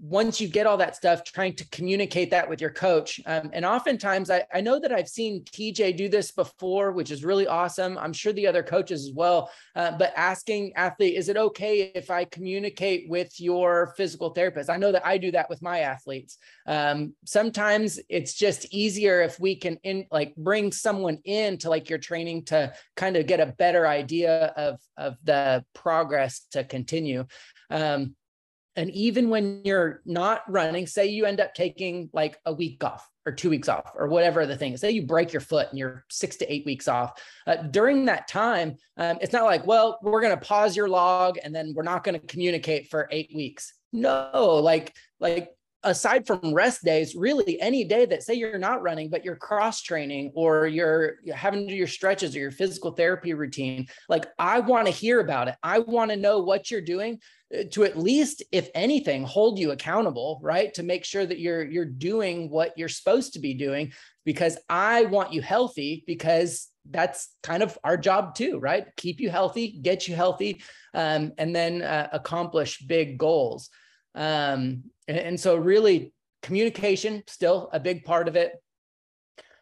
[0.00, 3.20] once you get all that stuff, trying to communicate that with your coach.
[3.26, 7.22] Um, and oftentimes, I, I, know that I've seen TJ do this before, which is
[7.22, 7.98] really awesome.
[7.98, 9.50] I'm sure the other coaches as well.
[9.76, 14.70] Uh, but asking athlete, is it okay if I communicate with your physical therapist?
[14.70, 16.38] I know that I do that with my athletes.
[16.66, 21.90] Um, sometimes it's just easier if we can in like bring someone in to like
[21.90, 27.26] your training to kind of get a better idea of of the progress to continue.
[27.70, 28.14] Um,
[28.80, 33.06] and even when you're not running, say you end up taking like a week off
[33.26, 35.78] or two weeks off or whatever the thing is, say you break your foot and
[35.78, 37.20] you're six to eight weeks off.
[37.46, 41.36] Uh, during that time, um, it's not like, well, we're going to pause your log
[41.44, 43.74] and then we're not going to communicate for eight weeks.
[43.92, 45.50] No, like, like
[45.82, 49.80] aside from rest days, really any day that say you're not running, but you're cross
[49.82, 54.26] training or you're, you're having to do your stretches or your physical therapy routine, like
[54.38, 55.54] I want to hear about it.
[55.62, 57.18] I want to know what you're doing
[57.54, 60.72] uh, to at least, if anything, hold you accountable, right?
[60.74, 63.92] To make sure that you're you're doing what you're supposed to be doing,
[64.24, 68.86] because I want you healthy because that's kind of our job too, right?
[68.96, 70.62] Keep you healthy, get you healthy,
[70.94, 73.70] um, and then uh, accomplish big goals.
[74.14, 78.54] Um, and, and, so, really, communication still a big part of it.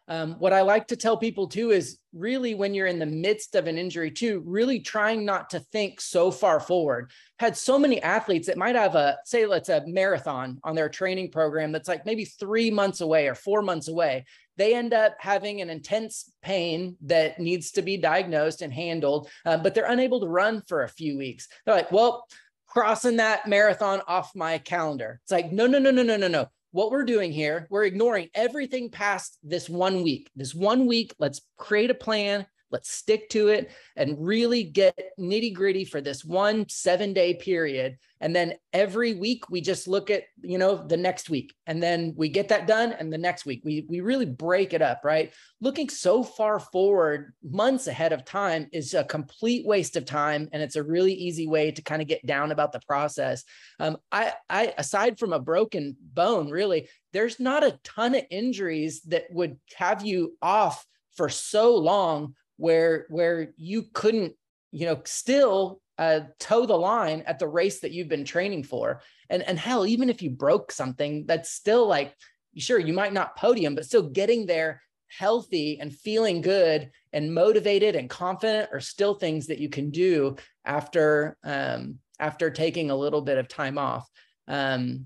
[0.09, 3.53] Um, what I like to tell people too is really when you're in the midst
[3.53, 7.11] of an injury too, really trying not to think so far forward.
[7.37, 11.29] Had so many athletes that might have a say, let's a marathon on their training
[11.29, 14.25] program that's like maybe three months away or four months away.
[14.57, 19.57] They end up having an intense pain that needs to be diagnosed and handled, uh,
[19.57, 21.47] but they're unable to run for a few weeks.
[21.65, 22.25] They're like, well,
[22.69, 25.19] crossing that marathon off my calendar.
[25.23, 26.47] It's like, no, no, no, no, no, no, no.
[26.71, 30.29] What we're doing here, we're ignoring everything past this one week.
[30.35, 32.45] This one week, let's create a plan.
[32.71, 37.97] Let's stick to it and really get nitty gritty for this one seven day period.
[38.21, 42.13] And then every week we just look at, you know, the next week and then
[42.17, 42.91] we get that done.
[42.91, 45.33] And the next week we, we really break it up, right?
[45.61, 50.49] Looking so far forward months ahead of time is a complete waste of time.
[50.51, 53.45] And it's a really easy way to kind of get down about the process.
[53.79, 59.01] Um, I, I, aside from a broken bone, really, there's not a ton of injuries
[59.07, 64.33] that would have you off for so long where where you couldn't
[64.71, 69.01] you know still uh, toe the line at the race that you've been training for.
[69.29, 72.13] And and hell even if you broke something that's still like
[72.57, 77.95] sure you might not podium but still getting there healthy and feeling good and motivated
[77.95, 80.35] and confident are still things that you can do
[80.65, 84.07] after um, after taking a little bit of time off.
[84.47, 85.05] Um,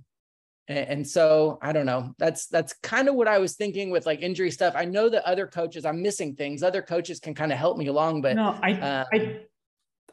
[0.68, 2.14] and so I don't know.
[2.18, 4.74] That's that's kind of what I was thinking with like injury stuff.
[4.76, 6.64] I know that other coaches, I'm missing things.
[6.64, 9.42] Other coaches can kind of help me along, but no, I uh, I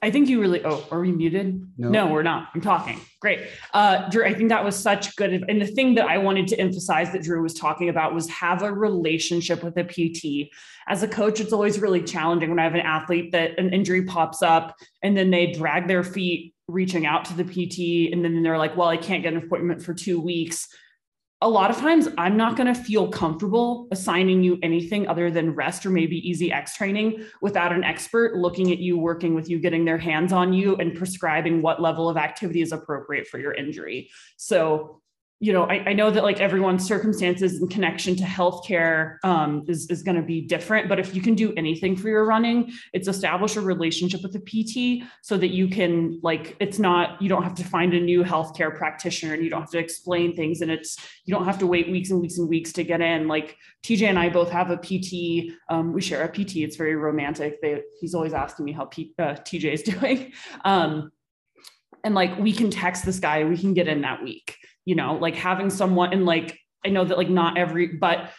[0.03, 0.65] I think you really.
[0.65, 1.63] Oh, are we muted?
[1.77, 2.49] No, no we're not.
[2.55, 3.01] I'm talking.
[3.21, 3.41] Great,
[3.75, 4.25] uh, Drew.
[4.25, 5.45] I think that was such good.
[5.49, 8.63] And the thing that I wanted to emphasize that Drew was talking about was have
[8.63, 10.51] a relationship with a PT.
[10.89, 14.05] As a coach, it's always really challenging when I have an athlete that an injury
[14.05, 18.43] pops up and then they drag their feet reaching out to the PT and then
[18.43, 20.69] they're like, well, I can't get an appointment for two weeks.
[21.43, 25.55] A lot of times I'm not going to feel comfortable assigning you anything other than
[25.55, 29.59] rest or maybe easy X training without an expert looking at you, working with you,
[29.59, 33.55] getting their hands on you, and prescribing what level of activity is appropriate for your
[33.55, 34.11] injury.
[34.37, 35.00] So
[35.43, 39.89] you know, I, I, know that like everyone's circumstances and connection to healthcare um, is,
[39.89, 43.09] is going to be different, but if you can do anything for your running, it's
[43.09, 47.43] establish a relationship with a PT so that you can like, it's not, you don't
[47.43, 50.71] have to find a new healthcare practitioner and you don't have to explain things and
[50.71, 53.27] it's, you don't have to wait weeks and weeks and weeks to get in.
[53.27, 55.55] Like TJ and I both have a PT.
[55.71, 56.57] Um, we share a PT.
[56.57, 57.63] It's very romantic.
[57.63, 60.33] They, he's always asking me how P, uh, TJ is doing.
[60.67, 61.13] Um,
[62.05, 65.15] and like, we can text this guy, we can get in that week you know,
[65.15, 68.31] like having someone and like, I know that like not every, but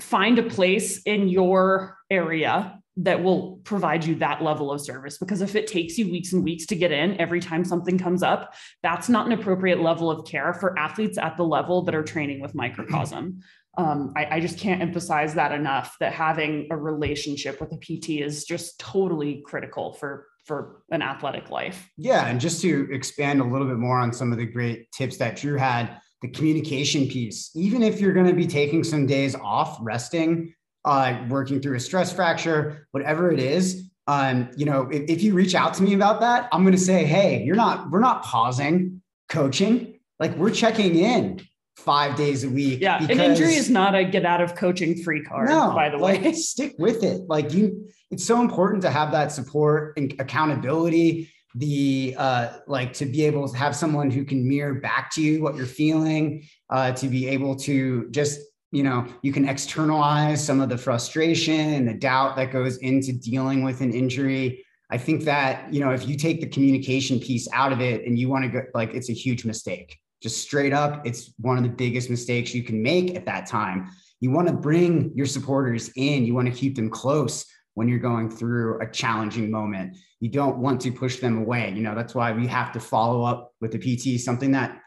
[0.00, 5.42] find a place in your area that will provide you that level of service because
[5.42, 8.54] if it takes you weeks and weeks to get in every time something comes up
[8.82, 12.40] that's not an appropriate level of care for athletes at the level that are training
[12.40, 13.40] with microcosm.
[13.78, 18.08] Um, I, I, just can't emphasize that enough that having a relationship with a pt
[18.22, 21.90] is just totally critical for for an athletic life.
[21.96, 22.26] Yeah.
[22.26, 25.36] And just to expand a little bit more on some of the great tips that
[25.36, 29.76] Drew had, the communication piece, even if you're going to be taking some days off,
[29.82, 35.22] resting, uh, working through a stress fracture, whatever it is, um, you know, if, if
[35.22, 38.00] you reach out to me about that, I'm going to say, hey, you're not, we're
[38.00, 39.98] not pausing coaching.
[40.20, 41.40] Like we're checking in
[41.76, 42.80] five days a week.
[42.80, 45.48] Yeah, an injury is not a get out of coaching free card.
[45.48, 47.22] No, by the way, like, stick with it.
[47.28, 51.30] Like you, it's so important to have that support and accountability.
[51.54, 55.42] The uh, like to be able to have someone who can mirror back to you
[55.42, 56.46] what you're feeling.
[56.68, 58.40] Uh, to be able to just
[58.72, 63.12] you know you can externalize some of the frustration and the doubt that goes into
[63.12, 64.64] dealing with an injury.
[64.90, 68.18] I think that you know if you take the communication piece out of it and
[68.18, 71.62] you want to go like it's a huge mistake just straight up, it's one of
[71.62, 73.90] the biggest mistakes you can make at that time.
[74.20, 77.44] You want to bring your supporters in, you want to keep them close
[77.76, 79.98] when you're going through a challenging moment.
[80.18, 81.70] You don't want to push them away.
[81.76, 84.18] You know, that's why we have to follow up with the PT.
[84.18, 84.80] Something that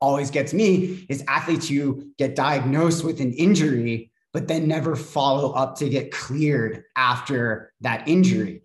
[0.00, 5.52] always gets me is athletes who get diagnosed with an injury, but then never follow
[5.52, 8.62] up to get cleared after that injury.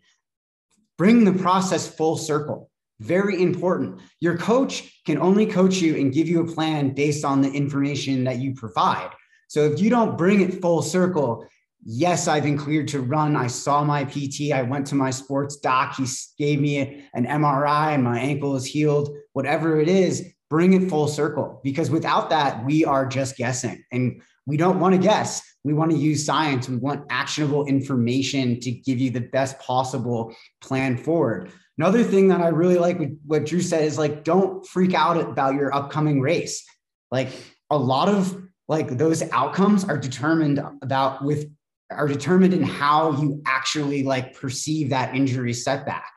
[0.97, 4.01] Bring the process full circle Very important.
[4.19, 8.23] Your coach can only coach you and give you a plan based on the information
[8.23, 9.11] that you provide.
[9.47, 11.45] So if you don't bring it full circle,
[11.85, 13.35] yes, I've been cleared to run.
[13.35, 14.51] I saw my PT.
[14.53, 15.95] I went to my sports doc.
[15.95, 16.05] He
[16.37, 19.15] gave me an MRI and my ankle is healed.
[19.33, 24.21] Whatever it is, bring it full circle because without that, we are just guessing and
[24.45, 25.41] we don't want to guess.
[25.63, 26.67] We want to use science.
[26.67, 31.51] We want actionable information to give you the best possible plan forward.
[31.77, 35.55] Another thing that I really like what Drew said is like, don't freak out about
[35.55, 36.63] your upcoming race.
[37.09, 37.29] Like
[37.69, 41.49] a lot of like those outcomes are determined about with
[41.91, 46.11] are determined in how you actually like perceive that injury setback.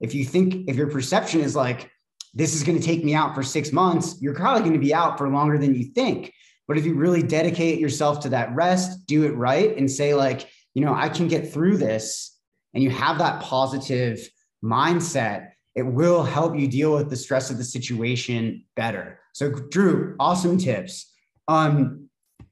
[0.00, 1.90] If you think if your perception is like
[2.34, 4.94] this is going to take me out for 6 months, you're probably going to be
[4.94, 6.32] out for longer than you think.
[6.66, 10.48] But if you really dedicate yourself to that rest, do it right and say like,
[10.74, 12.38] you know, I can get through this
[12.72, 14.26] and you have that positive
[14.64, 19.20] mindset, it will help you deal with the stress of the situation better.
[19.34, 21.12] So Drew, awesome tips.
[21.48, 22.08] Um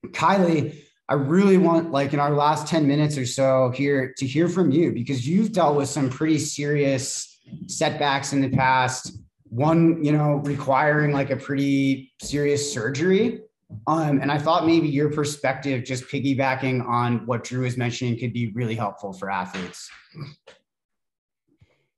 [0.07, 4.49] Kylie, I really want, like, in our last 10 minutes or so here to hear
[4.49, 9.19] from you because you've dealt with some pretty serious setbacks in the past.
[9.49, 13.41] One, you know, requiring like a pretty serious surgery.
[13.89, 18.33] Um, and I thought maybe your perspective, just piggybacking on what Drew was mentioning, could
[18.33, 19.91] be really helpful for athletes.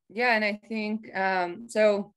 [0.08, 2.12] Yeah, and I think um, so.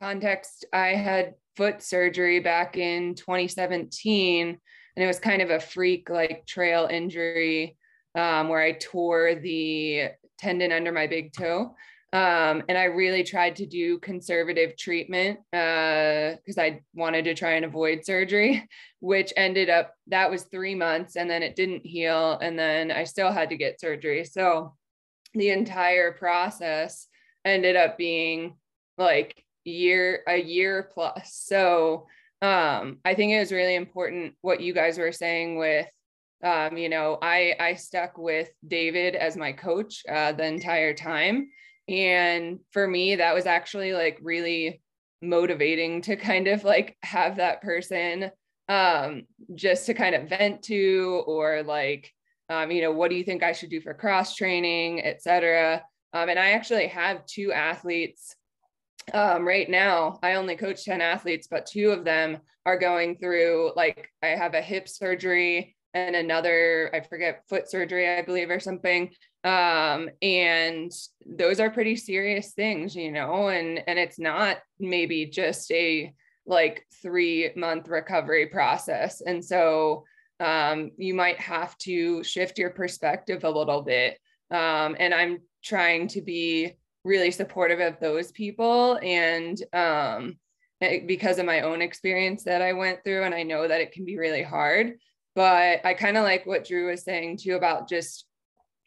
[0.00, 4.58] Context: I had foot surgery back in 2017
[4.96, 7.76] and it was kind of a freak like trail injury
[8.14, 11.74] um, where I tore the tendon under my big toe.
[12.12, 17.52] Um, and I really tried to do conservative treatment because uh, I wanted to try
[17.52, 18.68] and avoid surgery,
[19.00, 22.38] which ended up that was three months and then it didn't heal.
[22.42, 24.24] And then I still had to get surgery.
[24.24, 24.74] So
[25.34, 27.06] the entire process
[27.44, 28.56] ended up being
[28.98, 31.32] like year a year plus.
[31.32, 32.06] So
[32.42, 35.88] um, I think it was really important what you guys were saying with,
[36.42, 41.48] um, you know, I I stuck with David as my coach uh, the entire time,
[41.88, 44.80] and for me that was actually like really
[45.22, 48.30] motivating to kind of like have that person
[48.68, 49.22] um,
[49.54, 52.12] just to kind of vent to or like
[52.48, 55.82] um, you know what do you think i should do for cross training etc
[56.14, 58.34] um, and i actually have two athletes
[59.12, 63.72] um, right now i only coach 10 athletes but two of them are going through
[63.76, 68.60] like i have a hip surgery and another i forget foot surgery i believe or
[68.60, 69.10] something.
[69.42, 70.92] Um, and
[71.24, 76.12] those are pretty serious things you know and and it's not maybe just a
[76.46, 79.22] like three month recovery process.
[79.22, 80.04] And so
[80.40, 84.18] um, you might have to shift your perspective a little bit.
[84.50, 86.72] Um, and i'm trying to be
[87.04, 88.98] really supportive of those people.
[89.02, 90.38] And um,
[91.06, 94.04] because of my own experience that I went through and I know that it can
[94.04, 94.94] be really hard
[95.34, 98.26] but I kind of like what Drew was saying too about just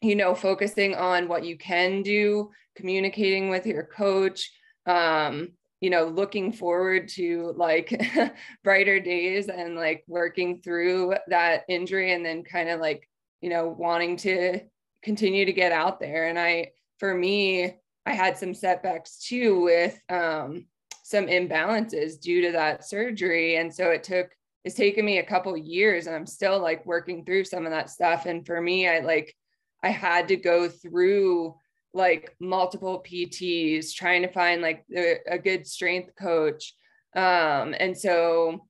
[0.01, 4.51] you know focusing on what you can do communicating with your coach
[4.85, 5.49] um
[5.79, 8.01] you know looking forward to like
[8.63, 13.07] brighter days and like working through that injury and then kind of like
[13.41, 14.59] you know wanting to
[15.03, 16.27] continue to get out there.
[16.27, 17.75] And I for me
[18.05, 20.65] I had some setbacks too with um,
[21.03, 23.57] some imbalances due to that surgery.
[23.57, 24.29] And so it took,
[24.63, 27.89] it's taken me a couple years and I'm still like working through some of that
[27.89, 28.25] stuff.
[28.25, 29.35] And for me, I like,
[29.83, 31.55] I had to go through
[31.93, 36.73] like multiple PTs trying to find like a, good strength coach.
[37.15, 38.65] Um, and so,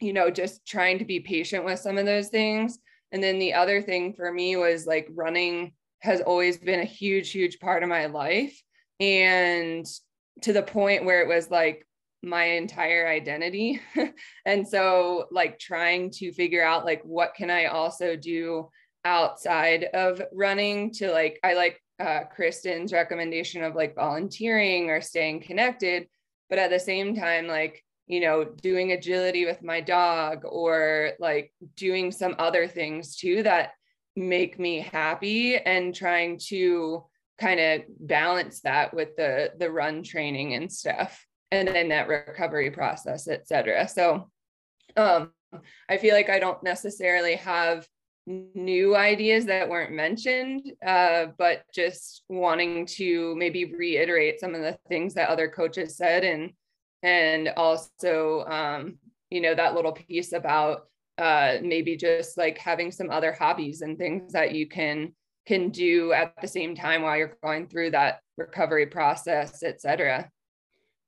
[0.00, 2.78] you know, just trying to be patient with some of those things.
[3.12, 7.30] And then the other thing for me was like running has always been a huge,
[7.30, 8.62] huge part of my life
[9.00, 9.86] and
[10.42, 11.86] to the point where it was like
[12.22, 13.80] my entire identity.
[14.46, 18.68] And so like trying to figure out like what can i also do
[19.04, 25.40] outside of running to like i like uh, kristen's recommendation of like volunteering or staying
[25.40, 26.06] connected
[26.48, 31.52] but at the same time like you know doing agility with my dog or like
[31.76, 33.72] doing some other things too that
[34.16, 37.04] make me happy and trying to
[37.40, 42.70] kind of balance that with the the run training and stuff and then that recovery
[42.70, 43.88] process et cetera.
[43.88, 44.30] So
[44.96, 45.30] um
[45.88, 47.86] i feel like i don't necessarily have
[48.26, 54.78] new ideas that weren't mentioned uh, but just wanting to maybe reiterate some of the
[54.88, 56.52] things that other coaches said and
[57.02, 58.98] and also um,
[59.30, 60.82] you know that little piece about
[61.18, 65.12] uh, maybe just like having some other hobbies and things that you can
[65.50, 70.30] can do at the same time while you're going through that recovery process, et cetera.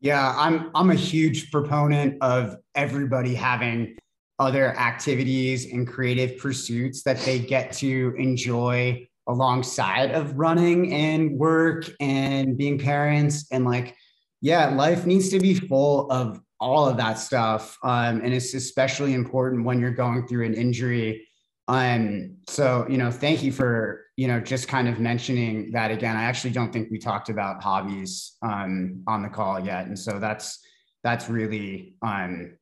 [0.00, 3.96] Yeah, I'm I'm a huge proponent of everybody having
[4.40, 11.88] other activities and creative pursuits that they get to enjoy alongside of running and work
[12.00, 13.94] and being parents and like
[14.40, 19.14] yeah life needs to be full of all of that stuff um, and it's especially
[19.14, 21.24] important when you're going through an injury
[21.68, 26.16] um, so you know thank you for you know just kind of mentioning that again
[26.16, 30.18] i actually don't think we talked about hobbies um, on the call yet and so
[30.18, 30.46] that's
[31.02, 32.56] that's really um,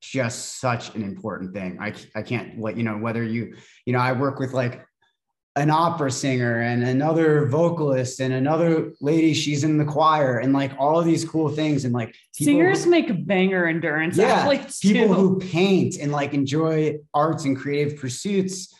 [0.00, 1.78] just such an important thing.
[1.80, 3.54] I, I can't what you know whether you
[3.86, 4.84] you know I work with like
[5.56, 10.72] an opera singer and another vocalist and another lady she's in the choir and like
[10.78, 15.08] all of these cool things and like singers who, make banger endurance yeah, athletes people
[15.08, 15.12] too.
[15.14, 18.72] who paint and like enjoy arts and creative pursuits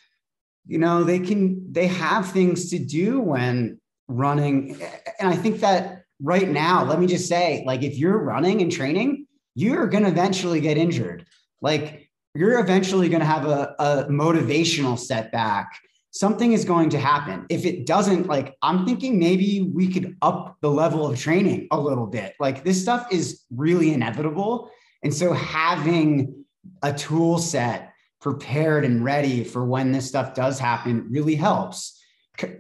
[0.67, 4.81] you know they can they have things to do when running
[5.19, 8.71] and i think that right now let me just say like if you're running and
[8.71, 11.27] training you're going to eventually get injured.
[11.61, 15.73] Like you're eventually going to have a, a motivational setback.
[16.13, 17.47] Something is going to happen.
[17.49, 21.79] If it doesn't, like, I'm thinking maybe we could up the level of training a
[21.79, 22.35] little bit.
[22.41, 24.71] Like, this stuff is really inevitable.
[25.05, 26.45] And so, having
[26.83, 27.90] a tool set
[28.21, 31.99] prepared and ready for when this stuff does happen really helps.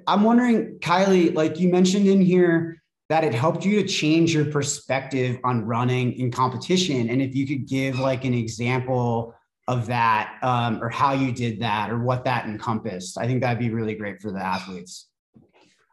[0.06, 4.44] I'm wondering, Kylie, like you mentioned in here, that it helped you to change your
[4.44, 7.10] perspective on running in competition.
[7.10, 9.34] And if you could give like an example
[9.66, 13.58] of that um, or how you did that or what that encompassed, I think that'd
[13.58, 15.08] be really great for the athletes.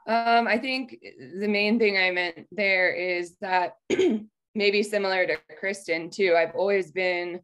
[0.07, 0.97] Um, I think
[1.39, 3.73] the main thing I meant there is that
[4.55, 7.41] maybe similar to Kristen too, I've always been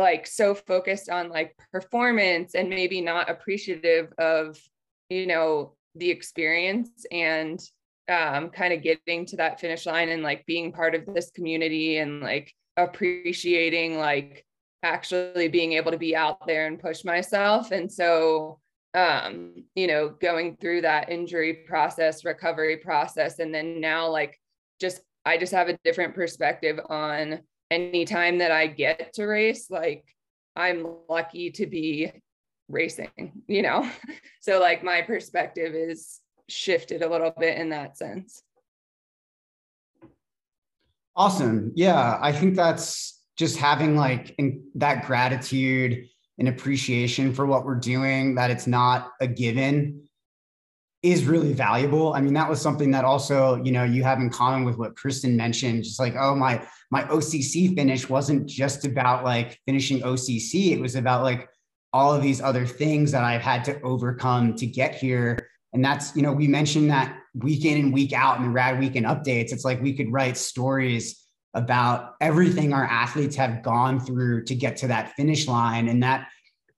[0.00, 4.58] like so focused on like performance and maybe not appreciative of,
[5.08, 7.60] you know, the experience and
[8.08, 11.98] um, kind of getting to that finish line and like being part of this community
[11.98, 14.44] and like appreciating like
[14.82, 17.70] actually being able to be out there and push myself.
[17.70, 18.58] And so,
[18.94, 24.40] um, you know, going through that injury process, recovery process, and then now like
[24.80, 27.40] just I just have a different perspective on
[27.70, 29.70] any time that I get to race.
[29.70, 30.04] Like
[30.56, 32.12] I'm lucky to be
[32.68, 33.88] racing, you know?
[34.42, 36.18] So like my perspective is
[36.48, 38.42] shifted a little bit in that sense.
[41.14, 41.72] Awesome.
[41.74, 46.08] Yeah, I think that's just having like in, that gratitude
[46.38, 50.08] and appreciation for what we're doing, that it's not a given
[51.02, 52.12] is really valuable.
[52.12, 54.96] I mean, that was something that also, you know, you have in common with what
[54.96, 60.72] Kristen mentioned, just like, oh, my my OCC finish wasn't just about like finishing OCC.
[60.72, 61.48] It was about like
[61.92, 65.38] all of these other things that I've had to overcome to get here
[65.72, 68.80] and that's, you know, we mentioned that week in and week out in the Rad
[68.80, 69.52] Weekend updates.
[69.52, 71.24] It's like we could write stories
[71.54, 75.88] about everything our athletes have gone through to get to that finish line.
[75.88, 76.28] And that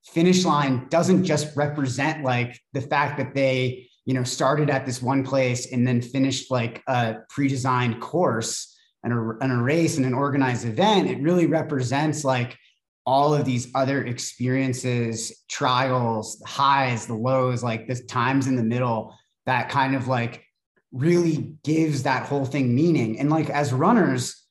[0.05, 5.01] finish line doesn't just represent like the fact that they, you know, started at this
[5.01, 10.05] one place and then finished like a pre-designed course and a, and a race and
[10.05, 11.09] an organized event.
[11.09, 12.57] It really represents like
[13.05, 18.63] all of these other experiences, trials, the highs, the lows, like the times in the
[18.63, 19.13] middle
[19.45, 20.43] that kind of like
[20.91, 23.19] really gives that whole thing meaning.
[23.19, 24.41] And like as runners,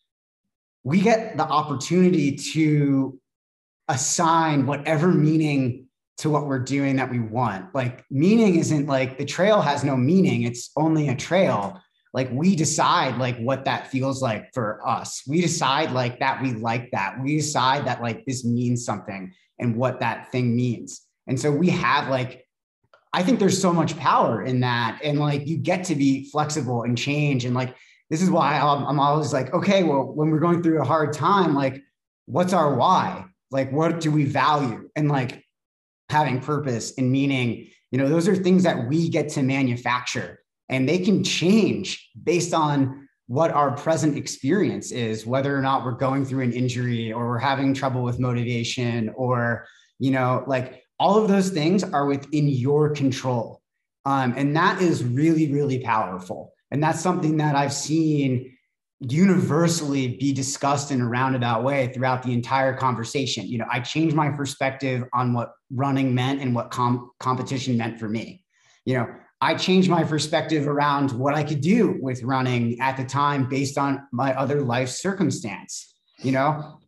[0.84, 3.18] we get the opportunity to
[3.88, 5.86] assign whatever meaning
[6.18, 7.74] to what we're doing that we want.
[7.74, 11.80] Like meaning isn't like the trail has no meaning, it's only a trail.
[12.14, 15.22] Like we decide like what that feels like for us.
[15.26, 17.16] We decide like that we like that.
[17.22, 21.00] We decide that like this means something and what that thing means.
[21.26, 22.46] And so we have like
[23.14, 25.00] i think there's so much power in that.
[25.02, 27.44] And like you get to be flexible and change.
[27.44, 27.74] And like
[28.10, 31.54] this is why i'm always like okay well when we're going through a hard time
[31.54, 31.82] like
[32.26, 33.24] what's our why?
[33.50, 34.88] Like what do we value?
[34.96, 35.44] And like
[36.12, 40.38] having purpose and meaning you know those are things that we get to manufacture
[40.68, 45.92] and they can change based on what our present experience is whether or not we're
[45.92, 49.66] going through an injury or we're having trouble with motivation or
[49.98, 53.60] you know like all of those things are within your control.
[54.04, 56.52] Um, and that is really really powerful.
[56.70, 58.56] And that's something that i've seen
[59.08, 64.14] universally be discussed in a roundabout way throughout the entire conversation you know i changed
[64.14, 68.44] my perspective on what running meant and what com- competition meant for me
[68.84, 69.08] you know
[69.42, 73.76] I changed my perspective around what I could do with running at the time based
[73.76, 75.96] on my other life circumstance.
[76.18, 76.78] You know,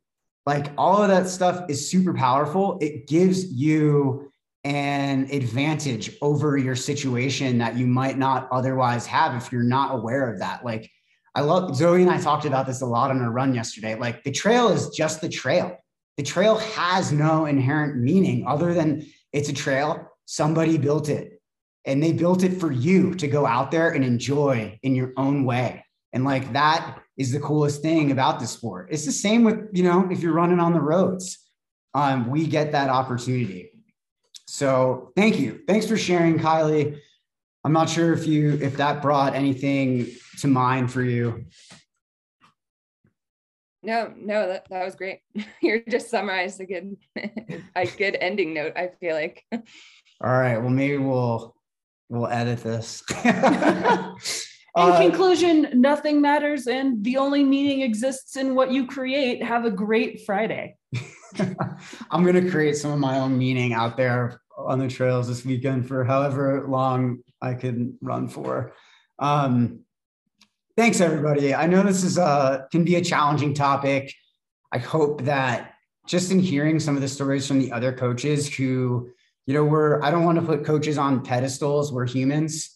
[0.46, 2.78] like all of that stuff is super powerful.
[2.80, 4.30] It gives you
[4.62, 10.32] an advantage over your situation that you might not otherwise have if you're not aware
[10.32, 10.64] of that.
[10.64, 10.88] Like,
[11.34, 13.96] I love Zoe and I talked about this a lot on our run yesterday.
[13.96, 15.76] Like the trail is just the trail.
[16.16, 20.08] The trail has no inherent meaning other than it's a trail.
[20.26, 21.40] Somebody built it
[21.84, 25.44] and they built it for you to go out there and enjoy in your own
[25.44, 25.84] way.
[26.12, 28.88] And like that is the coolest thing about the sport.
[28.90, 31.38] It's the same with, you know, if you're running on the roads,
[31.94, 33.70] um, we get that opportunity.
[34.46, 35.62] So thank you.
[35.66, 36.98] Thanks for sharing, Kylie.
[37.64, 40.08] I'm not sure if you if that brought anything
[40.40, 41.46] to mind for you.
[43.82, 45.20] No, no, that, that was great.
[45.62, 46.96] You're just summarized a good
[47.76, 49.44] a good ending note, I feel like.
[49.52, 50.58] All right.
[50.58, 51.54] Well, maybe we'll
[52.08, 53.02] we'll edit this.
[54.76, 59.40] In uh, conclusion, nothing matters and the only meaning exists in what you create.
[59.40, 60.76] Have a great Friday.
[62.10, 65.44] I'm going to create some of my own meaning out there on the trails this
[65.44, 68.72] weekend for however long I can run for.
[69.20, 69.83] Um,
[70.76, 71.54] thanks, everybody.
[71.54, 74.14] I know this is a can be a challenging topic.
[74.72, 75.74] I hope that
[76.06, 79.08] just in hearing some of the stories from the other coaches who,
[79.46, 81.92] you know, we're I don't want to put coaches on pedestals.
[81.92, 82.70] We're humans.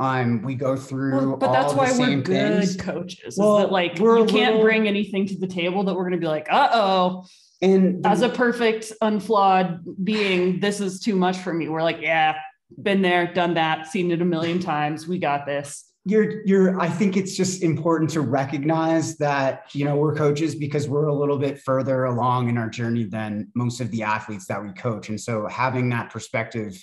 [0.00, 2.76] Um, we go through, well, but that's why we're good things.
[2.76, 3.36] coaches.
[3.38, 4.62] Well, that like you can't little...
[4.62, 7.26] bring anything to the table that we're going to be like, uh oh,
[7.62, 11.68] and as a perfect, unflawed being, this is too much for me.
[11.68, 12.36] We're like, yeah,
[12.82, 15.06] been there, done that, seen it a million times.
[15.06, 15.84] We got this.
[16.06, 20.86] You're, you're, I think it's just important to recognize that, you know, we're coaches because
[20.86, 24.62] we're a little bit further along in our journey than most of the athletes that
[24.62, 25.08] we coach.
[25.08, 26.74] And so having that perspective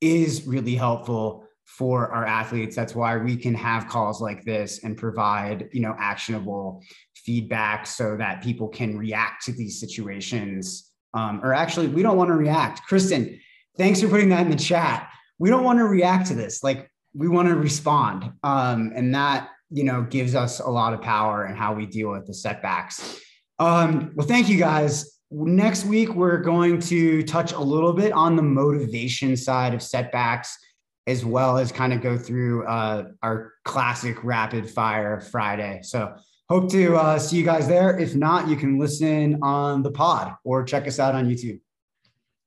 [0.00, 2.74] is really helpful for our athletes.
[2.74, 6.82] That's why we can have calls like this and provide, you know, actionable
[7.16, 10.90] feedback so that people can react to these situations.
[11.14, 12.82] Um, or actually, we don't want to react.
[12.86, 13.38] Kristen,
[13.76, 15.10] thanks for putting that in the chat.
[15.38, 16.62] We don't want to react to this.
[16.62, 18.32] Like we want to respond.
[18.42, 22.10] Um, and that, you know, gives us a lot of power in how we deal
[22.10, 23.20] with the setbacks.
[23.58, 25.18] Um, well, thank you guys.
[25.30, 30.56] Next week, we're going to touch a little bit on the motivation side of setbacks
[31.06, 35.80] as well as kind of go through uh, our classic rapid fire Friday.
[35.82, 36.14] So
[36.48, 37.98] hope to uh, see you guys there.
[37.98, 41.60] If not, you can listen on the pod or check us out on YouTube.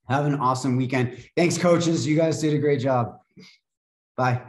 [0.09, 1.17] Have an awesome weekend.
[1.35, 2.07] Thanks, coaches.
[2.07, 3.17] You guys did a great job.
[4.15, 4.41] Bye.